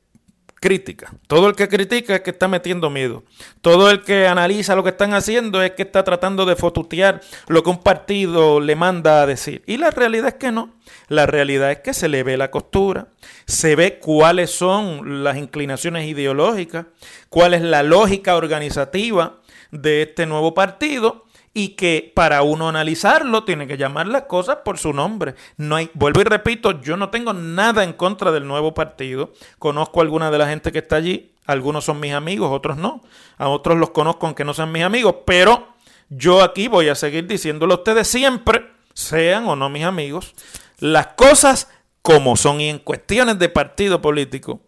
crítica. 0.61 1.15
Todo 1.27 1.49
el 1.49 1.57
que 1.57 1.69
critica 1.69 2.15
es 2.15 2.21
que 2.21 2.31
está 2.31 2.47
metiendo 2.47 2.91
miedo. 2.91 3.25
Todo 3.63 3.91
el 3.91 4.03
que 4.03 4.29
analiza 4.29 4.77
lo 4.77 4.85
que 4.85 4.91
están 4.91 5.15
haciendo 5.15 5.63
es 5.63 5.73
que 5.73 5.83
está 5.83 6.05
tratando 6.05 6.45
de 6.45 6.55
fotutear 6.55 7.23
lo 7.49 7.63
que 7.63 7.71
un 7.71 7.83
partido 7.83 8.61
le 8.61 8.77
manda 8.77 9.23
a 9.23 9.27
decir. 9.27 9.63
Y 9.67 9.79
la 9.79 9.91
realidad 9.91 10.29
es 10.29 10.35
que 10.35 10.53
no. 10.53 10.75
La 11.09 11.27
realidad 11.27 11.73
es 11.73 11.79
que 11.79 11.95
se 11.95 12.09
le 12.09 12.23
ve 12.23 12.37
la 12.37 12.51
costura, 12.51 13.09
se 13.47 13.75
ve 13.75 13.99
cuáles 13.99 14.51
son 14.51 15.25
las 15.25 15.37
inclinaciones 15.37 16.07
ideológicas, 16.07 16.87
cuál 17.29 17.55
es 17.55 17.63
la 17.63 17.83
lógica 17.83 18.37
organizativa 18.37 19.41
de 19.71 20.03
este 20.03 20.27
nuevo 20.27 20.53
partido 20.53 21.25
y 21.53 21.71
que 21.71 22.13
para 22.15 22.43
uno 22.43 22.69
analizarlo 22.69 23.45
tiene 23.45 23.67
que 23.67 23.77
llamar 23.77 24.07
las 24.07 24.23
cosas 24.23 24.59
por 24.65 24.79
su 24.79 24.93
nombre. 24.93 25.35
No 25.57 25.77
hay, 25.77 25.91
vuelvo 25.95 26.21
y 26.21 26.25
repito, 26.25 26.81
yo 26.81 26.97
no 26.97 27.11
tengo 27.11 27.33
nada 27.33 27.83
en 27.83 27.93
contra 27.93 28.31
del 28.31 28.47
nuevo 28.47 28.73
partido. 28.73 29.33
Conozco 29.59 30.01
a 30.01 30.05
alguna 30.05 30.31
de 30.31 30.39
la 30.39 30.49
gente 30.49 30.71
que 30.71 30.79
está 30.79 30.97
allí, 30.97 31.33
algunos 31.47 31.85
son 31.85 31.99
mis 31.99 32.13
amigos, 32.13 32.51
otros 32.53 32.77
no. 32.77 33.03
A 33.37 33.49
otros 33.49 33.79
los 33.79 33.91
conozco 33.91 34.27
aunque 34.27 34.45
no 34.45 34.55
sean 34.55 34.71
mis 34.71 34.85
amigos, 34.85 35.17
pero 35.27 35.69
yo 36.09 36.43
aquí 36.43 36.69
voy 36.69 36.89
a 36.89 36.95
seguir 36.95 37.27
diciéndolo 37.27 37.75
a 37.75 37.79
ustedes 37.79 38.07
siempre, 38.07 38.71
sean 38.95 39.49
o 39.49 39.57
no 39.57 39.69
mis 39.69 39.85
amigos, 39.85 40.35
las 40.79 41.09
cosas 41.09 41.69
como 42.03 42.37
son 42.37 42.61
y 42.61 42.69
en 42.69 42.79
cuestiones 42.79 43.39
de 43.39 43.49
partido 43.49 44.01
político 44.01 44.61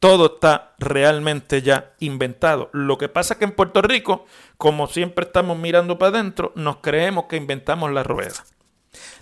todo 0.00 0.34
está 0.34 0.74
realmente 0.78 1.62
ya 1.62 1.92
inventado. 2.00 2.70
Lo 2.72 2.98
que 2.98 3.08
pasa 3.08 3.34
es 3.34 3.38
que 3.38 3.44
en 3.44 3.52
Puerto 3.52 3.82
Rico, 3.82 4.24
como 4.56 4.88
siempre 4.88 5.26
estamos 5.26 5.56
mirando 5.58 5.98
para 5.98 6.18
adentro, 6.18 6.52
nos 6.56 6.78
creemos 6.78 7.26
que 7.26 7.36
inventamos 7.36 7.92
la 7.92 8.02
rueda. 8.02 8.44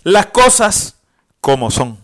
Las 0.03 0.27
cosas 0.27 0.99
como 1.41 1.69
son. 1.69 1.97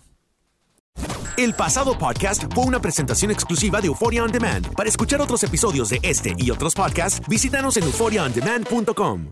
El 1.38 1.54
pasado 1.54 1.98
podcast 1.98 2.44
fue 2.54 2.66
una 2.66 2.80
presentación 2.80 3.32
exclusiva 3.32 3.82
de 3.82 3.88
Euphoria 3.88 4.24
On 4.24 4.32
Demand. 4.32 4.74
Para 4.74 4.88
escuchar 4.88 5.22
otros 5.22 5.44
episodios 5.44 5.90
de 5.90 6.00
este 6.04 6.34
y 6.38 6.52
otros 6.52 6.76
podcasts, 6.76 7.22
visítanos 7.28 7.76
en 7.78 7.84
euphoriaondemand.com. 7.84 9.32